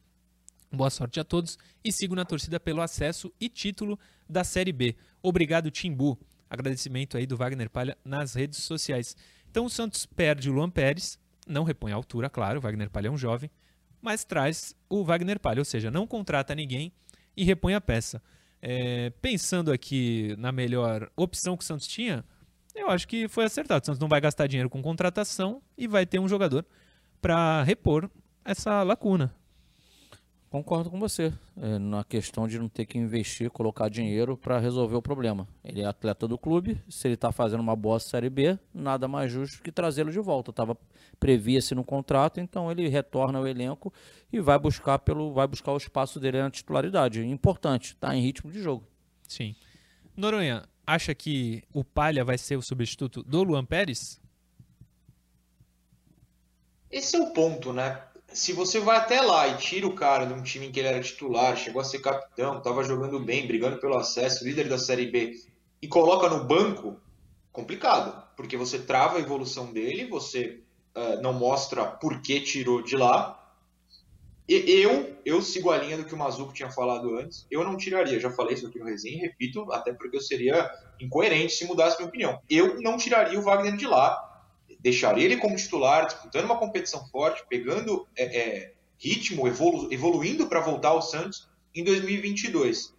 [0.72, 4.00] Boa sorte a todos e sigo na torcida pelo acesso e título
[4.30, 4.96] da Série B.
[5.22, 6.18] Obrigado, Timbu.
[6.50, 9.14] Agradecimento aí do Wagner Palha nas redes sociais.
[9.52, 13.10] Então o Santos perde o Luan Pérez, não repõe a altura, claro, o Wagner Palha
[13.10, 13.52] é um jovem,
[14.02, 16.94] mas traz o Wagner Palha, ou seja, não contrata ninguém
[17.36, 18.22] e repõe a peça.
[18.62, 22.26] É, pensando aqui na melhor opção que o Santos tinha,
[22.74, 23.84] eu acho que foi acertado.
[23.84, 26.66] O Santos não vai gastar dinheiro com contratação e vai ter um jogador
[27.22, 28.10] para repor
[28.44, 29.34] essa lacuna.
[30.50, 34.96] Concordo com você é, na questão de não ter que investir, colocar dinheiro para resolver
[34.96, 35.46] o problema.
[35.62, 39.30] Ele é atleta do clube, se ele está fazendo uma boa Série B, nada mais
[39.30, 40.52] justo que trazê-lo de volta.
[40.52, 40.78] Estava
[41.20, 43.94] previa-se no contrato, então ele retorna ao elenco
[44.32, 47.26] e vai buscar pelo, vai buscar o espaço dele na titularidade.
[47.26, 48.88] Importante, está em ritmo de jogo.
[49.28, 49.54] Sim.
[50.16, 54.22] Noronha, acha que o Palha vai ser o substituto do Luan Pérez?
[56.90, 58.02] Esse é o ponto, né?
[58.34, 60.90] Se você vai até lá e tira o cara de um time em que ele
[60.90, 65.08] era titular, chegou a ser capitão, estava jogando bem, brigando pelo acesso, líder da Série
[65.08, 65.34] B,
[65.82, 67.00] e coloca no banco,
[67.52, 70.62] complicado, porque você trava a evolução dele, você
[70.96, 73.34] uh, não mostra por que tirou de lá.
[74.48, 77.76] E eu, eu sigo a linha do que o Mazuco tinha falado antes, eu não
[77.76, 80.70] tiraria, já falei isso aqui no resenha, repito, até porque eu seria
[81.02, 82.42] incoerente se mudasse minha opinião.
[82.50, 84.37] Eu não tiraria o Wagner de lá,
[84.80, 90.60] deixaria ele como titular, disputando uma competição forte, pegando é, é, ritmo, evolu evoluindo para
[90.60, 92.94] voltar ao Santos, em 2022.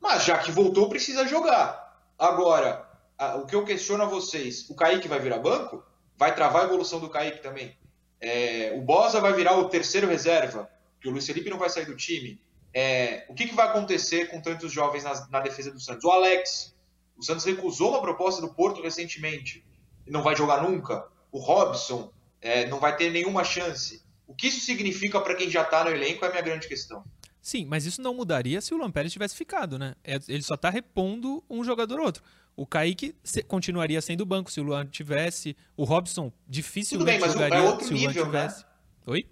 [0.00, 2.10] Mas já que voltou, precisa jogar.
[2.18, 2.88] Agora,
[3.18, 5.84] a, o que eu questiono a vocês, o Kaique vai virar banco?
[6.16, 7.76] Vai travar a evolução do Kaique também?
[8.20, 10.70] É, o Bosa vai virar o terceiro reserva?
[11.00, 12.40] Que o Luiz Felipe não vai sair do time?
[12.74, 16.04] É, o que, que, vai acontecer com tantos jovens na, na, defesa do Santos?
[16.04, 16.74] O Alex,
[17.16, 19.64] o Santos recusou uma proposta do Porto recentemente,
[20.06, 21.06] não vai jogar nunca.
[21.30, 24.02] O Robson é, não vai ter nenhuma chance.
[24.26, 27.04] O que isso significa para quem já está no elenco é a minha grande questão.
[27.40, 29.94] Sim, mas isso não mudaria se o Lampérez tivesse ficado, né?
[30.04, 32.22] É, ele só está repondo um jogador ou outro.
[32.54, 33.14] O Kaique
[33.48, 35.56] continuaria sendo banco se o Luan tivesse.
[35.76, 38.60] O Robson dificilmente Tudo bem, mas jogaria é outro se o nível, tivesse.
[38.60, 38.66] Né?
[39.06, 39.26] Oi?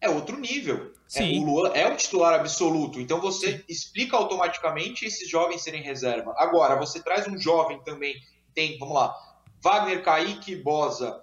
[0.00, 0.92] É outro nível.
[1.08, 1.36] Sim.
[1.36, 3.64] É, o Luan é o titular absoluto, então você Sim.
[3.68, 6.34] explica automaticamente esses jovens serem reserva.
[6.36, 8.14] Agora, você traz um jovem também,
[8.54, 9.14] tem, vamos lá,
[9.64, 11.22] Wagner, Kaique, Bosa,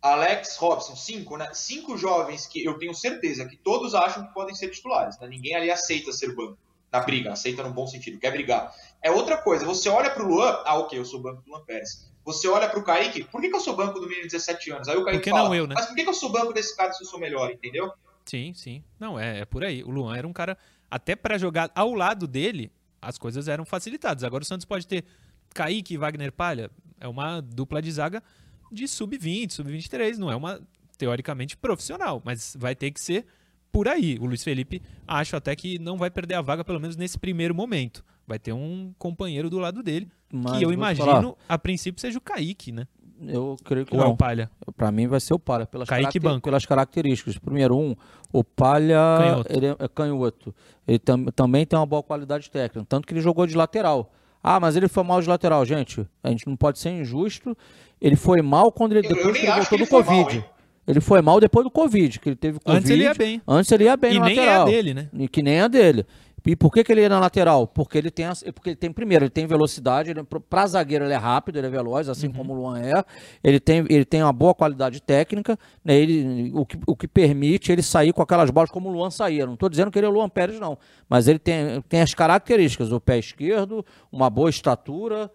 [0.00, 1.48] Alex Robson, cinco, né?
[1.52, 5.26] Cinco jovens que eu tenho certeza que todos acham que podem ser titulares, né?
[5.26, 6.56] Ninguém ali aceita ser banco
[6.92, 8.72] na briga, aceita no bom sentido, quer brigar.
[9.02, 12.08] É outra coisa, você olha pro Luan, ah, ok, eu sou banco do Luan Pérez.
[12.24, 14.88] Você olha pro Kaique, por que, que eu sou banco do menino de 17 anos?
[14.88, 15.74] Aí o Kaique por que fala, não eu, né?
[15.76, 17.92] mas por que, que eu sou banco desse cara se eu sou melhor, entendeu?
[18.24, 18.84] Sim, sim.
[18.98, 19.82] Não, é, é por aí.
[19.82, 20.56] O Luan era um cara,
[20.88, 22.70] até para jogar ao lado dele,
[23.02, 24.22] as coisas eram facilitadas.
[24.22, 25.04] Agora o Santos pode ter
[25.52, 28.22] Kaique e Wagner Palha, é uma dupla de zaga
[28.70, 30.60] de sub-20, sub-23, não é uma
[30.98, 33.26] teoricamente profissional, mas vai ter que ser
[33.70, 34.18] por aí.
[34.20, 37.54] O Luiz Felipe acho até que não vai perder a vaga, pelo menos nesse primeiro
[37.54, 38.04] momento.
[38.26, 41.34] Vai ter um companheiro do lado dele, mas que eu imagino, falar.
[41.48, 42.86] a princípio, seja o Kaique, né?
[43.20, 44.10] Eu creio que Ou não.
[44.10, 44.50] é o Palha?
[44.76, 45.66] Para mim vai ser o Palha.
[45.66, 47.38] Pelas, Kaique pelas características.
[47.38, 47.94] Primeiro, um,
[48.32, 49.52] o Palha canhoto.
[49.52, 50.54] Ele é, é canhoto.
[50.86, 52.86] Ele tam também tem uma boa qualidade técnica.
[52.86, 54.12] Tanto que ele jogou de lateral.
[54.48, 56.06] Ah, mas ele foi mal de lateral, gente.
[56.22, 57.58] A gente não pode ser injusto.
[58.00, 60.38] Ele foi mal quando ele, depois que ele voltou do Covid.
[60.38, 62.78] Mal, ele foi mal depois do Covid, que ele teve Covid.
[62.78, 63.42] Antes ele ia bem.
[63.44, 64.60] Antes ele ia bem e no nem lateral.
[64.60, 65.08] é a dele, né?
[65.18, 66.06] E que nem a dele.
[66.46, 67.66] E por que, que ele ia na lateral?
[67.66, 71.16] Porque ele tem, porque ele tem primeiro, ele tem velocidade, ele, pra zagueiro ele é
[71.16, 72.32] rápido, ele é veloz, assim uhum.
[72.32, 73.04] como o Luan é.
[73.42, 75.96] Ele tem, ele tem uma boa qualidade técnica, né?
[75.96, 79.44] ele, o, que, o que permite ele sair com aquelas bolas como o Luan saía.
[79.44, 80.78] Não estou dizendo que ele é o Luan Pérez, não.
[81.08, 85.28] Mas ele tem, tem as características, o pé esquerdo, uma boa estatura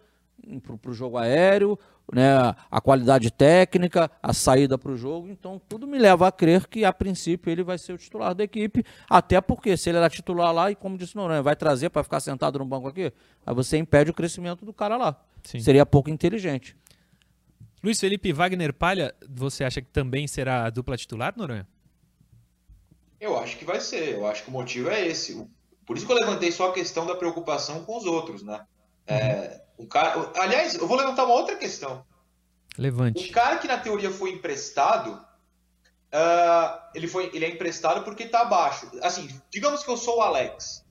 [0.82, 1.78] para o jogo aéreo,
[2.12, 5.28] né, a qualidade técnica, a saída para o jogo.
[5.28, 8.44] Então, tudo me leva a crer que, a princípio, ele vai ser o titular da
[8.44, 8.84] equipe.
[9.10, 12.20] Até porque, se ele era titular lá, e como disse Noronha, vai trazer para ficar
[12.20, 13.12] sentado no banco aqui,
[13.46, 15.16] aí você impede o crescimento do cara lá.
[15.44, 15.60] Sim.
[15.60, 16.76] Seria pouco inteligente.
[17.84, 21.68] Luiz Felipe Wagner Palha, você acha que também será a dupla titular, Noronha?
[23.20, 24.16] Eu acho que vai ser.
[24.16, 25.48] Eu acho que o motivo é esse.
[25.86, 28.66] Por isso que eu levantei só a questão da preocupação com os outros, né?
[29.06, 29.20] É, uhum.
[29.20, 32.06] É, o cara, aliás, eu vou levantar uma outra questão.
[32.78, 33.30] Levante.
[33.30, 38.42] O cara que na teoria foi emprestado, uh, ele, foi, ele é emprestado porque está
[38.42, 38.90] abaixo.
[39.02, 40.86] Assim, digamos que eu sou o Alex,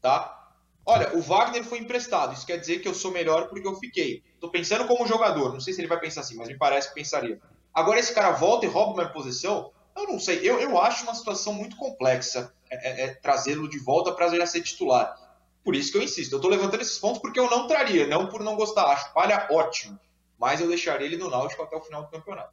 [0.00, 0.42] tá?
[0.86, 2.34] Olha, o Wagner foi emprestado.
[2.34, 4.22] Isso quer dizer que eu sou melhor porque eu fiquei.
[4.34, 5.52] Estou pensando como jogador.
[5.52, 7.40] Não sei se ele vai pensar assim, mas me parece que pensaria.
[7.72, 9.72] Agora esse cara volta e rouba minha posição.
[9.96, 10.38] Eu não sei.
[10.42, 14.44] Eu, eu acho uma situação muito complexa é, é, é trazê-lo de volta para já
[14.44, 15.16] ser titular.
[15.64, 16.32] Por isso que eu insisto.
[16.32, 18.84] Eu estou levantando esses pontos porque eu não traria, não por não gostar.
[18.84, 19.98] Acho palha ótimo.
[20.38, 22.52] Mas eu deixaria ele no Náutico até o final do campeonato.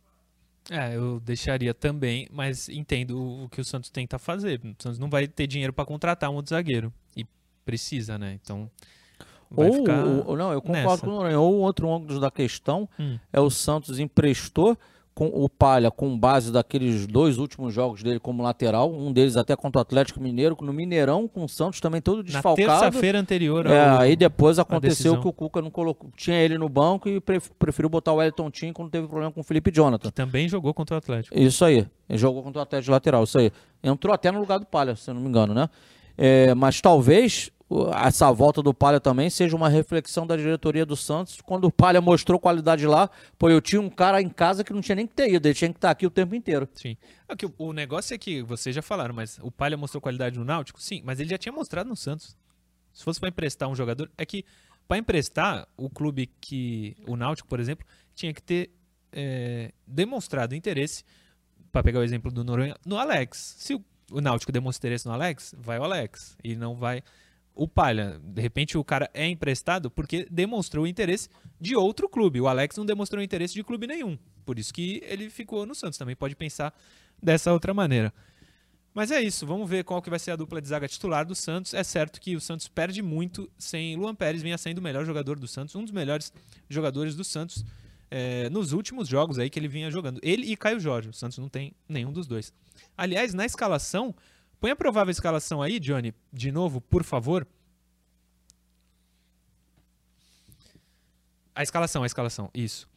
[0.70, 4.62] É, eu deixaria também, mas entendo o que o Santos tenta fazer.
[4.64, 6.94] O Santos não vai ter dinheiro para contratar um outro zagueiro.
[7.18, 7.26] E
[7.66, 8.40] precisa, né?
[8.42, 8.72] Então.
[9.54, 11.04] ou, ou, não, eu concordo nessa.
[11.04, 11.42] com o Lourenço.
[11.42, 13.20] Ou outro ângulo da questão hum.
[13.34, 14.78] é o Santos emprestou
[15.14, 19.56] com o Palha com base daqueles dois últimos jogos dele como lateral, um deles até
[19.56, 22.68] contra o Atlético Mineiro, no Mineirão com o Santos também todo desfalcado.
[22.68, 23.66] Na terça-feira anterior.
[23.66, 27.90] É, aí depois aconteceu que o Cuca não colocou, tinha ele no banco e preferiu
[27.90, 30.10] botar o Wellington Tim quando teve problema com o Felipe Jonathan.
[30.10, 31.38] Que também jogou contra o Atlético.
[31.38, 33.52] Isso aí, ele jogou contra o Atlético de lateral, isso aí.
[33.84, 35.70] Entrou até no lugar do Palha, se eu não me engano, né?
[36.18, 37.52] É, mas talvez
[38.04, 41.40] essa volta do Palha também seja uma reflexão da diretoria do Santos.
[41.42, 44.82] Quando o Palha mostrou qualidade lá, pô, eu tinha um cara em casa que não
[44.82, 46.68] tinha nem que ter ido, ele tinha que estar aqui o tempo inteiro.
[46.74, 46.98] Sim.
[47.30, 50.82] É o negócio é que vocês já falaram, mas o Palha mostrou qualidade no Náutico?
[50.82, 52.36] Sim, mas ele já tinha mostrado no Santos.
[52.92, 54.44] Se fosse para emprestar um jogador, é que
[54.92, 56.98] para emprestar, o clube que.
[57.08, 58.70] O Náutico, por exemplo, tinha que ter
[59.14, 61.06] é, demonstrado interesse,
[61.72, 63.56] para pegar o exemplo do Noronha, no Alex.
[63.58, 66.36] Se o, o Náutico demonstra interesse no Alex, vai o Alex.
[66.44, 67.02] E não vai
[67.54, 71.30] o Palha, de repente o cara é emprestado porque demonstrou interesse
[71.60, 72.40] de outro clube.
[72.40, 74.18] O Alex não demonstrou interesse de clube nenhum.
[74.46, 75.98] Por isso que ele ficou no Santos.
[75.98, 76.74] Também pode pensar
[77.22, 78.14] dessa outra maneira.
[78.94, 81.34] Mas é isso, vamos ver qual que vai ser a dupla de zaga titular do
[81.34, 81.74] Santos.
[81.74, 85.40] É certo que o Santos perde muito sem Luan Pérez, vinha sendo o melhor jogador
[85.40, 86.34] do Santos, um dos melhores
[86.70, 87.64] jogadores do Santos
[88.10, 90.20] é, nos últimos jogos aí que ele vinha jogando.
[90.22, 92.54] Ele e Caio Jorge, o Santos não tem nenhum dos dois.
[92.98, 94.14] Aliás, na escalação,
[94.62, 97.48] Põe a provável escalação aí, Johnny, de novo, por favor.
[101.56, 102.88] A escalação, a escalação, isso.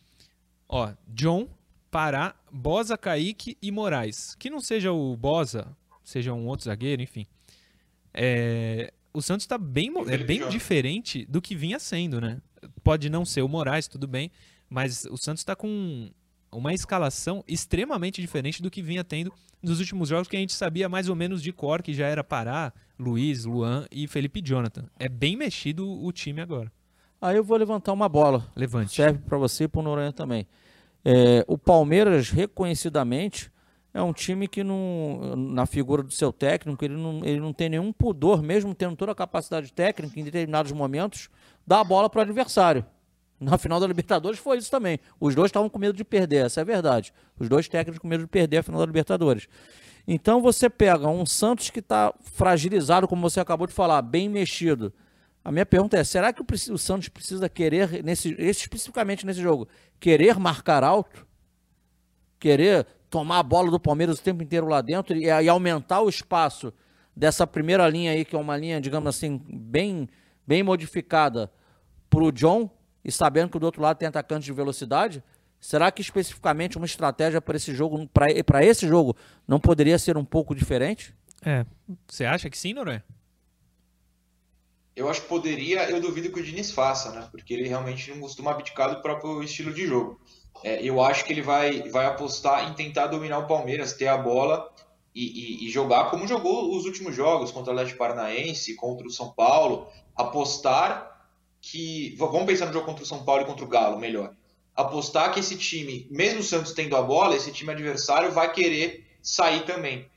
[0.69, 1.49] Ó, John,
[1.91, 4.35] Pará, Bosa, Kaique e Moraes.
[4.35, 7.27] Que não seja o Bosa, seja um outro zagueiro, enfim.
[8.13, 12.43] É, o Santos está bem, é bem diferente do que vinha sendo, né?
[12.83, 14.31] Pode não ser o Moraes, tudo bem,
[14.69, 16.11] mas o Santos está com
[16.55, 19.33] uma escalação extremamente diferente do que vinha tendo
[19.63, 22.23] nos últimos jogos, que a gente sabia mais ou menos de cor, que já era
[22.23, 24.85] Pará, Luiz, Luan e Felipe Jonathan.
[24.99, 26.71] É bem mexido o time agora.
[27.21, 28.47] Aí eu vou levantar uma bola.
[28.55, 28.95] Levante.
[28.95, 30.47] Serve para você e para o Noronha também.
[31.05, 33.51] É, o Palmeiras, reconhecidamente,
[33.95, 37.69] é um time que, não, na figura do seu técnico, ele não, ele não tem
[37.69, 41.31] nenhum pudor, mesmo tendo toda a capacidade técnica, em determinados momentos,
[41.67, 42.85] dar a bola para o adversário.
[43.41, 44.99] Na final da Libertadores foi isso também.
[45.21, 47.13] Os dois estavam com medo de perder, essa é a verdade.
[47.39, 49.49] Os dois técnicos com medo de perder a final da Libertadores.
[50.07, 54.93] Então você pega um Santos que está fragilizado, como você acabou de falar, bem mexido.
[55.45, 59.69] A minha pergunta é: será que o, Santos precisa querer, nesse, especificamente nesse jogo,
[59.99, 61.27] querer marcar alto?
[62.39, 66.09] Querer tomar a bola do Palmeiras o tempo inteiro lá dentro e, e aumentar o
[66.09, 66.73] espaço
[67.17, 70.09] dessa primeira linha aí, que é uma linha, digamos assim, bem,
[70.47, 71.51] bem modificada
[72.11, 72.69] para o John,
[73.05, 75.23] e sabendo que do outro lado tem atacante de velocidade,
[75.61, 80.25] será que especificamente uma estratégia para esse jogo, para esse jogo, não poderia ser um
[80.25, 81.15] pouco diferente?
[81.45, 81.67] É.
[82.09, 83.05] Você acha que sim, Noronha?
[84.97, 87.29] Eu acho que poderia, eu duvido que o Diniz faça, né?
[87.31, 90.21] Porque ele realmente não costuma abdicar do próprio estilo de jogo.
[90.63, 94.17] É, eu acho que ele vai, vai apostar em tentar dominar o Palmeiras, ter a
[94.17, 94.71] bola
[95.15, 99.11] e, e, e, jogar como jogou os últimos jogos contra o Atlético Paranaense, contra o
[99.11, 99.89] São Paulo.
[100.15, 101.14] Apostar
[101.65, 102.15] que.
[102.17, 104.35] Vamos pensar no jogo contra o São Paulo e contra o Galo, melhor.
[104.75, 109.07] Apostar que esse time, mesmo o Santos tendo a bola, esse time adversário vai querer
[109.23, 110.11] sair também.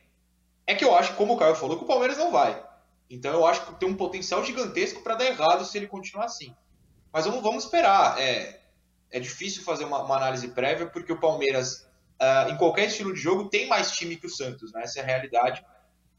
[0.65, 2.61] É que eu acho, como o Caio falou, que o Palmeiras não vai.
[3.09, 6.53] Então eu acho que tem um potencial gigantesco para dar errado se ele continuar assim.
[7.13, 8.19] Mas vamos, vamos esperar.
[8.19, 8.59] É,
[9.09, 11.87] é difícil fazer uma, uma análise prévia porque o Palmeiras,
[12.21, 14.73] uh, em qualquer estilo de jogo, tem mais time que o Santos.
[14.73, 14.83] Né?
[14.83, 15.63] Essa é a realidade.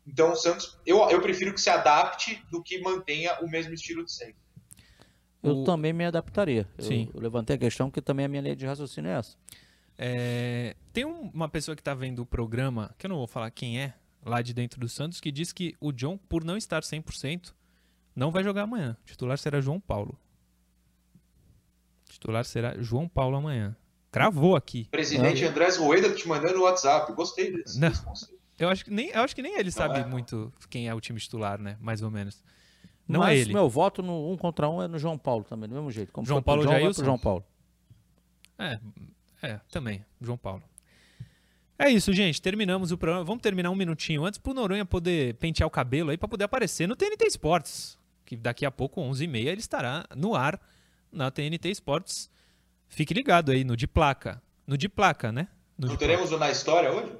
[0.07, 4.03] Então o Santos, eu, eu prefiro que se adapte do que mantenha o mesmo estilo
[4.03, 4.48] de sempre.
[5.43, 5.65] Eu o...
[5.65, 6.69] também me adaptaria.
[6.79, 7.09] Sim.
[7.09, 9.37] Eu, eu, levantei a questão porque também a minha linha de raciocínio é essa.
[9.97, 13.81] É, tem uma pessoa que está vendo o programa, que eu não vou falar quem
[13.81, 17.53] é, lá de dentro do Santos, que diz que o John, por não estar 100%,
[18.15, 18.97] não vai jogar amanhã.
[19.03, 20.19] O titular será João Paulo.
[22.07, 23.77] O titular será João Paulo amanhã.
[24.11, 24.87] Cravou aqui.
[24.91, 25.51] Presidente ah.
[25.51, 27.13] Andrés Rueda te mandando no WhatsApp.
[27.13, 27.79] Gostei desse.
[27.79, 27.93] Não.
[28.59, 30.05] Eu acho que nem, eu acho que nem ele sabe é.
[30.05, 31.77] muito quem é o time titular, né?
[31.81, 32.43] Mais ou menos.
[33.09, 33.55] Não Mas é ele.
[33.55, 36.13] meu voto no um contra um é no João Paulo também, do mesmo jeito.
[36.13, 37.05] Como João Paulo João, Jailson?
[37.05, 37.43] João Paulo.
[38.59, 38.79] É,
[39.43, 40.63] é, também, João Paulo.
[41.79, 42.43] É isso, gente.
[42.43, 43.25] Terminamos o programa.
[43.25, 46.87] Vamos terminar um minutinho antes pro Noronha poder pentear o cabelo aí para poder aparecer
[46.89, 47.97] no TNT Esportes.
[48.27, 50.61] Que daqui a pouco, 11h30, ele estará no ar
[51.11, 52.29] na TNT Esportes.
[52.89, 54.43] Fique ligado aí no de placa.
[54.67, 55.49] No de placa, né?
[55.79, 56.37] No Não teremos placa.
[56.37, 57.13] o Na História hoje?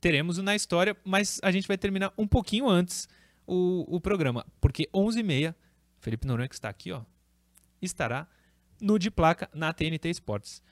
[0.00, 3.06] Teremos o Na História, mas a gente vai terminar um pouquinho antes
[3.46, 4.46] o, o programa.
[4.60, 5.54] Porque 11h30,
[5.98, 7.02] Felipe Noronha, que está aqui, ó,
[7.80, 8.28] estará
[8.80, 10.62] no de placa na TNT Esportes.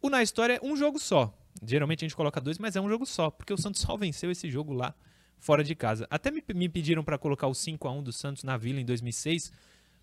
[0.00, 1.36] O Na História é um jogo só.
[1.62, 4.30] Geralmente a gente coloca dois, mas é um jogo só, porque o Santos só venceu
[4.30, 4.94] esse jogo lá
[5.38, 6.06] fora de casa.
[6.10, 8.84] Até me, me pediram para colocar o 5 a 1 do Santos na Vila em
[8.84, 9.52] 2006.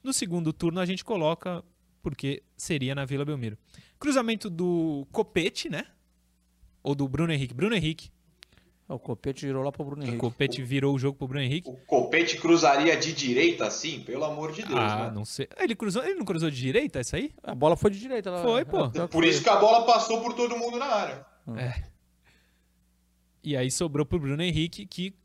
[0.04, 1.64] No segundo turno a gente coloca
[2.02, 3.58] porque seria na Vila Belmiro.
[3.98, 5.88] Cruzamento do Copete, né?
[6.84, 7.54] Ou do Bruno Henrique.
[7.54, 8.12] Bruno Henrique
[8.88, 10.18] o Copete virou lá pro Bruno Henrique.
[10.18, 11.68] O Copete virou o jogo pro Bruno Henrique.
[11.68, 14.02] O Copete cruzaria de direita assim?
[14.02, 15.12] Pelo amor de Deus, ah, né?
[15.12, 15.48] não sei.
[15.58, 17.34] Ele cruzou, ele não cruzou de direita, essa aí?
[17.42, 18.30] A bola foi de direita.
[18.30, 18.44] Lá.
[18.44, 18.90] Foi, pô.
[19.08, 21.26] Por isso que a bola passou por todo mundo na área.
[21.58, 21.84] É.
[23.44, 25.16] E aí sobrou pro Bruno Henrique, que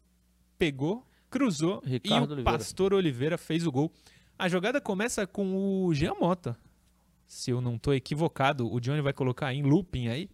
[0.58, 2.58] pegou, cruzou Ricardo e o Oliveira.
[2.58, 3.92] Pastor Oliveira fez o gol.
[4.38, 6.56] A jogada começa com o Jean Mota.
[7.26, 10.30] Se eu não tô equivocado, o Johnny vai colocar em looping aí.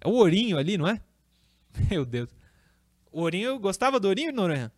[0.00, 1.00] É o Ourinho ali, não é?
[1.90, 2.30] Meu Deus.
[3.12, 4.72] O Ourinho, gostava do Ourinho, Noronha?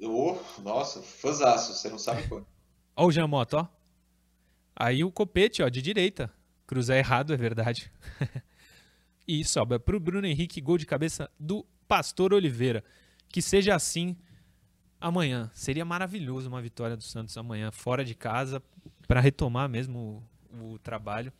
[0.00, 2.46] Oh, nossa, fãzaço, você não sabe quando.
[2.94, 3.66] Ó o Jamoto, ó.
[4.76, 6.32] Aí o copete, ó, de direita.
[6.66, 7.90] Cruzar errado, é verdade.
[9.26, 12.84] e sobra pro Bruno Henrique, gol de cabeça do Pastor Oliveira.
[13.28, 14.16] Que seja assim
[15.00, 15.50] amanhã.
[15.54, 18.62] Seria maravilhoso uma vitória do Santos amanhã, fora de casa,
[19.06, 20.22] para retomar mesmo
[20.52, 21.32] o, o trabalho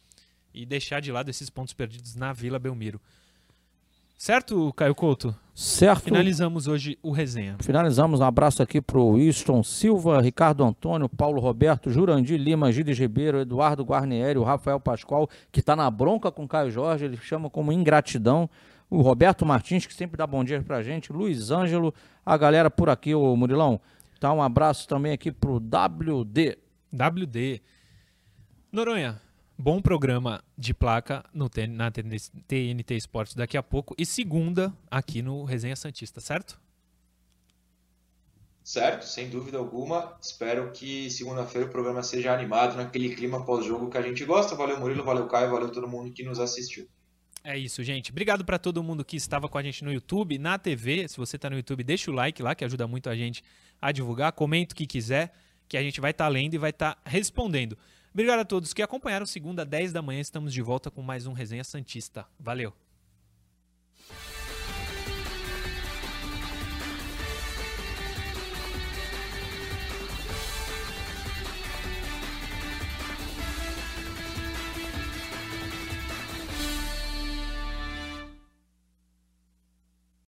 [0.53, 3.01] e deixar de lado esses pontos perdidos na Vila Belmiro.
[4.19, 5.33] Certo, Caio Couto?
[5.55, 6.03] Certo.
[6.03, 7.57] Finalizamos hoje o resenha.
[7.61, 8.19] Finalizamos.
[8.19, 13.39] Um abraço aqui para o Winston Silva, Ricardo Antônio, Paulo Roberto, Jurandir Lima, Gilles Ribeiro,
[13.39, 17.49] Eduardo Guarnieri, o Rafael Pascoal, que está na bronca com o Caio Jorge, ele chama
[17.49, 18.51] como ingratidão.
[18.91, 21.95] o Roberto Martins, que sempre dá bom dia pra gente, Luiz Ângelo,
[22.27, 23.81] a galera por aqui, o Murilão.
[24.19, 26.59] Tá um abraço também aqui pro WD.
[26.93, 27.63] WD.
[28.73, 29.21] Noronha,
[29.59, 35.43] bom programa de placa no, na TNT Esportes daqui a pouco e segunda aqui no
[35.43, 36.61] Resenha Santista, certo?
[38.63, 40.17] Certo, sem dúvida alguma.
[40.21, 44.55] Espero que segunda-feira o programa seja animado naquele clima pós-jogo que a gente gosta.
[44.55, 46.87] Valeu, Murilo, valeu, Caio, valeu todo mundo que nos assistiu.
[47.43, 48.11] É isso, gente.
[48.11, 51.09] Obrigado para todo mundo que estava com a gente no YouTube, na TV.
[51.09, 53.43] Se você está no YouTube, deixa o like lá, que ajuda muito a gente
[53.81, 54.33] a divulgar.
[54.33, 55.33] Comenta o que quiser,
[55.67, 57.77] que a gente vai estar tá lendo e vai estar tá respondendo.
[58.13, 59.27] Obrigado a todos que acompanharam.
[59.27, 62.27] Segunda, 10 da manhã, estamos de volta com mais um Resenha Santista.
[62.39, 62.73] Valeu!